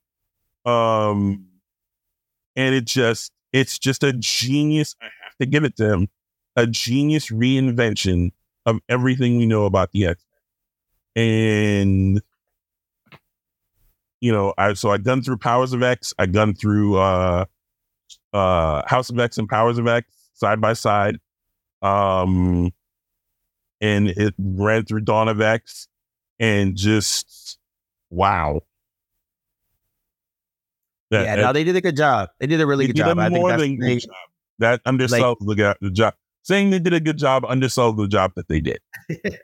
[0.66, 1.48] Um,
[2.56, 4.96] and it just it's just a genius.
[5.02, 6.08] I have to give it to him,
[6.56, 8.32] a genius reinvention
[8.66, 10.24] of everything we know about the X.
[11.14, 12.22] And
[14.22, 16.14] you know, I so I gone through Powers of X.
[16.18, 17.46] I gone through uh
[18.34, 21.18] uh House of X and Powers of X side by side.
[21.82, 22.72] Um,
[23.82, 25.88] and it ran through Dawn of X
[26.40, 27.58] and just
[28.10, 28.62] wow.
[31.12, 32.30] That, yeah, no, they did a good job.
[32.40, 33.18] They did a really good job.
[33.18, 34.12] I think that's, they, job.
[34.60, 36.14] That undersells like, the, the job.
[36.44, 38.80] Saying they did a good job undersells the job that they did.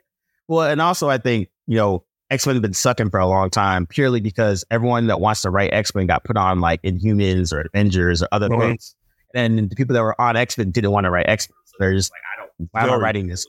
[0.48, 3.50] well, and also I think, you know, X Men have been sucking for a long
[3.50, 7.52] time purely because everyone that wants to write X Men got put on like Inhumans
[7.52, 8.60] or Avengers or other mm-hmm.
[8.60, 8.96] things
[9.36, 11.56] and the people that were on X Men didn't want to write X Men.
[11.66, 13.46] So they're just like, I don't, why am I writing this?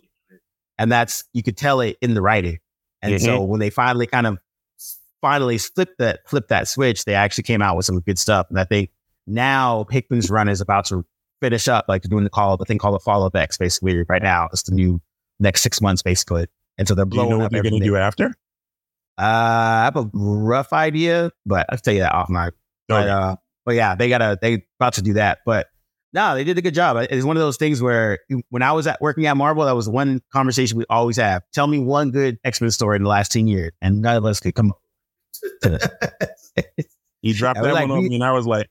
[0.78, 2.60] And that's you could tell it in the writing.
[3.02, 3.26] And mm-hmm.
[3.26, 4.38] so when they finally kind of
[5.22, 8.48] finally flipped that flipped that switch, they actually came out with some good stuff.
[8.50, 8.92] And I think
[9.26, 11.06] now Hickman's run is about to
[11.42, 14.22] finish up, like doing the call, the thing called the follow up X, basically right
[14.22, 14.50] now.
[14.52, 15.02] It's the new
[15.40, 16.48] next six months, basically.
[16.78, 18.34] And so they're blowing do you know what they're going to do after?
[19.18, 22.48] Uh, I have a rough idea, but I'll tell you that off my.
[22.48, 22.54] Okay.
[22.88, 23.36] But, uh,
[23.66, 25.40] but yeah, they gotta they about to do that.
[25.46, 25.68] But
[26.14, 26.98] no, they did a good job.
[27.10, 28.20] It's one of those things where
[28.50, 31.44] when I was at working at Marvel, that was one conversation we always have.
[31.54, 34.26] Tell me one good X Men story in the last ten years, and none of
[34.26, 34.82] us could come up.
[37.22, 38.70] he dropped that like, one on me, and I was like,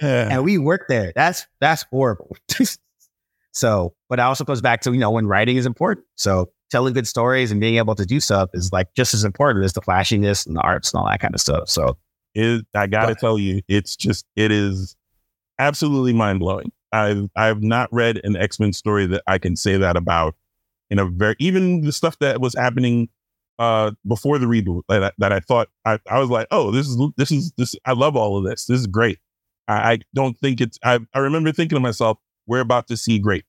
[0.00, 0.28] eh.
[0.30, 1.12] and we worked there.
[1.14, 2.34] That's that's horrible.
[3.52, 6.06] so, but it also goes back to you know when writing is important.
[6.14, 9.64] So telling good stories and being able to do stuff is like just as important
[9.64, 11.68] as the flashiness and the arts and all that kind of stuff.
[11.68, 11.96] So
[12.34, 14.96] it, I gotta but, tell you, it's just it is
[15.58, 16.70] absolutely mind blowing.
[16.92, 20.34] I've I've not read an X Men story that I can say that about
[20.90, 23.08] in a very even the stuff that was happening
[23.58, 26.86] uh before the reboot that I, that I thought I, I was like oh this
[26.86, 29.18] is this is this I love all of this this is great
[29.66, 33.18] I, I don't think it's I I remember thinking to myself we're about to see
[33.18, 33.44] greatness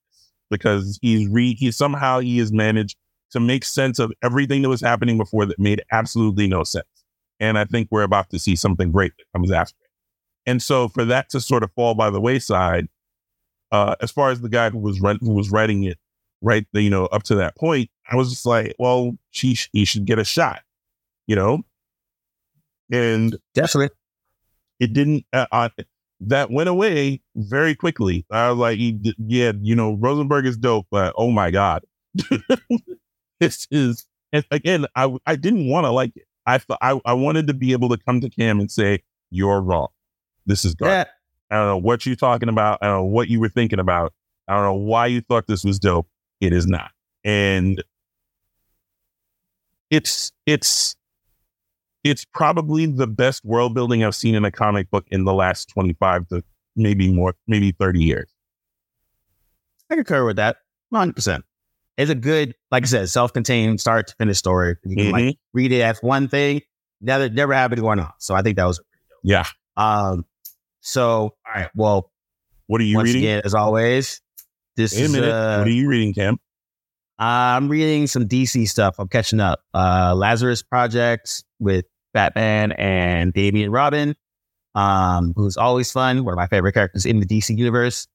[0.49, 2.97] because he's re he somehow he has managed
[3.31, 6.85] to make sense of everything that was happening before that made absolutely no sense.
[7.39, 9.89] And I think we're about to see something great that comes after it.
[10.49, 12.87] And so for that to sort of fall by the wayside,
[13.71, 15.97] uh, as far as the guy who was who was writing it,
[16.41, 20.05] right, you know, up to that point, I was just like, well, she he should
[20.05, 20.61] get a shot,
[21.27, 21.61] you know,
[22.91, 23.95] and Definitely.
[24.79, 25.25] it didn't.
[25.31, 25.69] Uh, uh,
[26.21, 28.25] that went away very quickly.
[28.29, 31.83] I was like, he d- yeah, you know, Rosenberg is dope, but oh my god,
[33.39, 34.85] this is and again.
[34.95, 36.25] I I didn't want to like it.
[36.45, 39.61] I thought I I wanted to be able to come to Cam and say you're
[39.61, 39.89] wrong.
[40.45, 41.07] This is garbage.
[41.51, 42.79] I don't know what you're talking about.
[42.81, 44.13] I don't know what you were thinking about.
[44.47, 46.07] I don't know why you thought this was dope.
[46.41, 46.91] It is not.
[47.23, 47.83] And
[49.89, 50.95] it's it's
[52.03, 55.69] it's probably the best world building I've seen in a comic book in the last
[55.69, 56.43] 25 to
[56.75, 58.33] maybe more, maybe 30 years.
[59.89, 60.57] I concur with that.
[60.93, 61.43] 100%.
[61.99, 64.77] It's a good, like I said, self contained start to finish story.
[64.85, 66.61] You can like read it as one thing,
[67.01, 68.11] never, never have it going on.
[68.19, 68.81] So I think that was,
[69.23, 69.45] Yeah.
[69.75, 70.23] um,
[70.79, 71.69] so, all right.
[71.75, 72.09] Well,
[72.67, 73.21] What are you reading?
[73.21, 74.21] again, as always,
[74.77, 76.37] this Wait a is, uh, what are you reading, Cam?
[77.19, 78.95] I'm reading some DC stuff.
[78.97, 79.59] I'm catching up.
[79.73, 84.15] Uh, Lazarus Project with Batman and Damian Robin,
[84.73, 86.23] um, who's always fun.
[86.23, 88.07] One of my favorite characters in the DC universe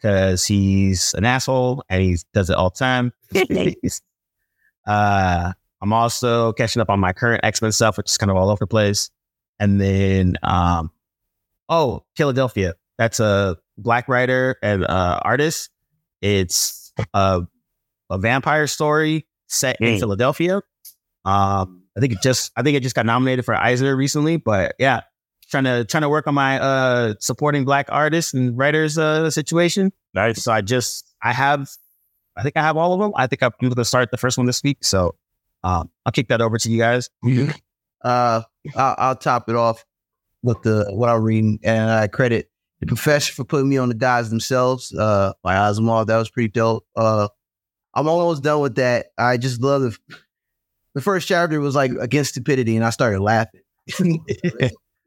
[0.00, 3.12] because he's an asshole and he does it all the time.
[4.86, 8.36] uh, I'm also catching up on my current X Men stuff, which is kind of
[8.36, 9.10] all over the place.
[9.60, 10.90] And then, um,
[11.68, 12.74] oh, Philadelphia.
[12.96, 15.70] That's a black writer and uh, artist.
[16.20, 17.42] It's a
[18.10, 19.98] a vampire story set in Mm.
[20.00, 20.62] Philadelphia.
[21.24, 24.74] Um, I think it just I think it just got nominated for Eisner recently, but
[24.78, 25.02] yeah,
[25.50, 29.92] trying to trying to work on my uh supporting black artists and writers uh situation.
[30.14, 30.42] Nice.
[30.42, 31.68] So I just I have
[32.38, 33.12] I think I have all of them.
[33.16, 34.78] I think I'm going to start the first one this week.
[34.82, 35.16] So
[35.64, 37.10] um, I'll kick that over to you guys.
[38.04, 38.42] Uh,
[38.76, 39.84] I'll, I'll top it off
[40.44, 42.48] with the what I'm reading, and I credit
[42.78, 44.94] the professor for putting me on the Gods Themselves.
[44.94, 46.86] Uh, by Asimov, that was pretty dope.
[46.94, 47.26] Uh,
[47.94, 49.06] I'm almost done with that.
[49.18, 49.98] I just love the
[50.94, 53.62] the first chapter was like against stupidity, and I started laughing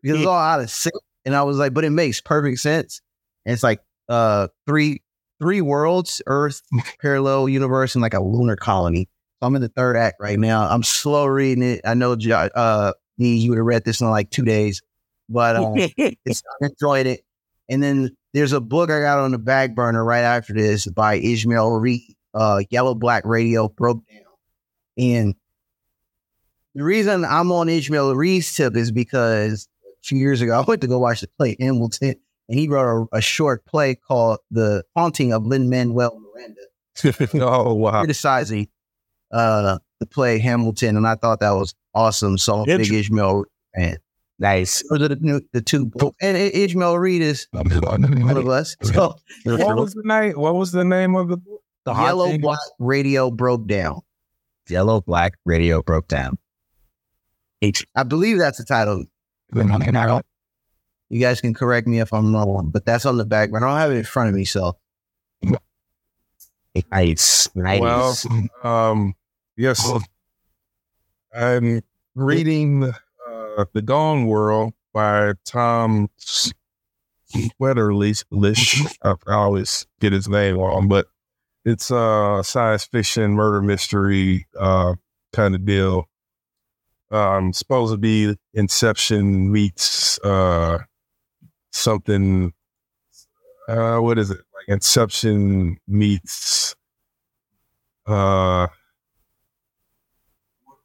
[0.01, 0.95] because it's all out of sync,
[1.25, 3.01] and I was like, but it makes perfect sense.
[3.45, 5.01] And it's like uh three
[5.41, 6.61] three worlds, Earth,
[7.01, 9.09] parallel universe, and like a lunar colony.
[9.41, 10.69] So I'm in the third act right now.
[10.69, 11.81] I'm slow reading it.
[11.83, 14.81] I know, uh, you would have read this in like two days,
[15.27, 17.21] but uh, it's, I enjoyed it.
[17.67, 21.15] And then there's a book I got on the back burner right after this by
[21.15, 24.23] Ishmael Reed, uh, Yellow Black Radio Broke Down.
[24.97, 25.35] And
[26.75, 29.67] the reason I'm on Ishmael Reed's tip is because
[30.03, 32.15] few years ago I went to go watch the play Hamilton,
[32.49, 37.73] and he wrote a, a short play called The Haunting of Lin Manuel Miranda oh
[37.73, 37.99] wow.
[38.01, 38.67] criticizing
[39.31, 42.37] uh the play Hamilton, and I thought that was awesome.
[42.37, 43.45] So I'm a big Intr- Ishmael
[43.75, 43.97] fan.
[44.39, 44.83] Nice.
[44.89, 46.17] Those are the, the two books.
[46.19, 48.75] And I- Ishmael Reed is one of us.
[48.81, 49.15] So
[49.45, 50.33] What was the name?
[50.33, 51.61] What was the name of the book?
[51.85, 54.01] The Yellow Black Radio broke down.
[54.67, 56.37] Yellow Black Radio broke down.
[57.95, 59.05] I believe that's the title.
[61.09, 63.51] You guys can correct me if I'm wrong, but that's on the back.
[63.51, 64.77] But I don't have it in front of me, so
[66.91, 67.49] Nice.
[67.53, 67.81] Nice.
[67.81, 68.15] Well,
[68.63, 69.13] um,
[69.57, 69.91] yes,
[71.35, 71.81] I'm
[72.15, 76.09] reading uh, The Gone World by Tom
[77.59, 78.13] Wetterly.
[79.03, 81.07] I always get his name wrong, but
[81.65, 84.95] it's a science fiction murder mystery uh,
[85.33, 86.07] kind of deal.
[87.11, 90.79] Um, supposed to be Inception meets uh,
[91.71, 92.53] something.
[93.67, 94.37] Uh, what is it?
[94.55, 96.75] Like Inception meets
[98.07, 98.67] uh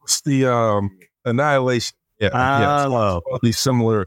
[0.00, 0.90] what's the um
[1.24, 3.22] annihilation yeah yeah Oh.
[3.30, 4.06] totally similar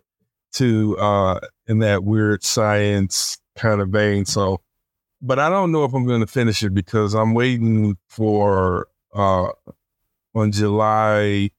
[0.53, 4.61] to uh in that weird science kind of vein so
[5.23, 9.47] but i don't know if i'm going to finish it because i'm waiting for uh
[10.35, 11.49] on july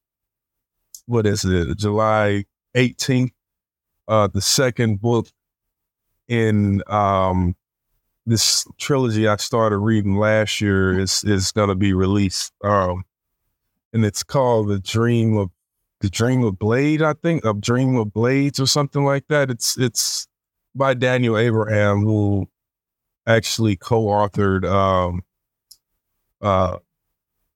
[1.10, 2.44] what is it july
[2.76, 3.32] 18th
[4.08, 5.28] uh the second book
[6.28, 7.54] in um
[8.30, 13.04] this trilogy I started reading last year is is going to be released, um,
[13.92, 15.50] and it's called the Dream of
[16.00, 17.02] the Dream of Blade.
[17.02, 19.50] I think of Dream of Blades or something like that.
[19.50, 20.28] It's it's
[20.74, 22.48] by Daniel Abraham, who
[23.26, 24.64] actually co-authored.
[24.64, 25.22] Um,
[26.40, 26.78] uh,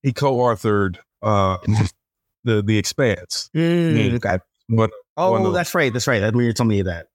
[0.03, 1.59] he co-authored uh,
[2.45, 3.51] the the Expanse.
[3.55, 4.39] Mm, okay.
[4.69, 5.93] But Oh, one of- that's right.
[5.93, 6.21] That's right.
[6.21, 7.07] That's when you told me that.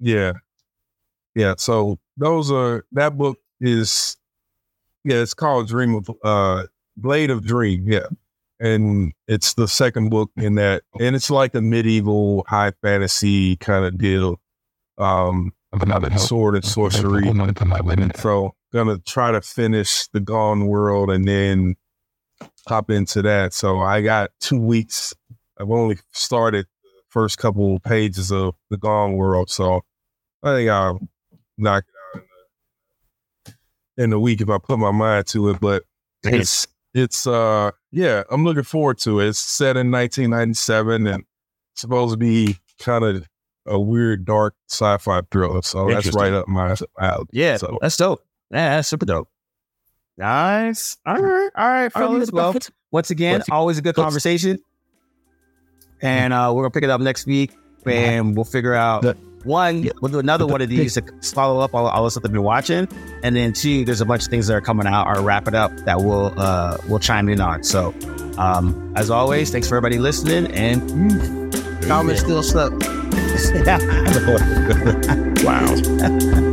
[0.00, 0.32] Yeah.
[1.34, 1.54] Yeah.
[1.58, 4.16] So those are that book is
[5.04, 6.64] yeah, it's called Dream of uh
[6.96, 8.06] Blade of Dream, yeah.
[8.58, 13.84] And it's the second book in that, and it's like a medieval high fantasy kind
[13.84, 14.40] of deal.
[14.96, 17.24] Um, another sword and sorcery.
[18.16, 21.76] So gonna try to finish the Gone World and then
[22.66, 23.52] hop into that.
[23.54, 25.14] So I got two weeks.
[25.58, 29.82] I've only started the first couple pages of the Gone World, so
[30.42, 31.00] I think I'll
[31.56, 32.22] knock it out
[33.46, 33.52] in
[33.96, 35.60] the, in the week if I put my mind to it.
[35.60, 35.84] But
[36.22, 39.28] it's it's uh yeah, I'm looking forward to it.
[39.28, 41.24] It's set in 1997 and
[41.74, 43.28] supposed to be kind of
[43.66, 45.62] a weird, dark sci-fi thriller.
[45.62, 47.26] So that's right up my alley.
[47.32, 48.24] Yeah, So that's dope.
[48.50, 49.28] Yeah, that's super dope.
[50.18, 50.96] Nice.
[51.04, 51.50] All right.
[51.54, 52.32] All right, fellas.
[52.32, 52.54] Well,
[52.90, 54.58] once again, always a good conversation.
[56.00, 57.52] And uh, we're gonna pick it up next week
[57.86, 59.04] and we'll figure out
[59.44, 61.02] one, we'll do another one of these to
[61.34, 62.88] follow up all, all the stuff I've been watching.
[63.22, 65.54] And then two, there's a bunch of things that are coming out or wrap it
[65.54, 67.62] up that we'll uh we'll chime in on.
[67.62, 67.94] So
[68.38, 71.52] um as always, thanks for everybody listening and
[71.84, 72.42] Thomas still
[73.64, 73.78] yeah.
[75.44, 76.42] wow.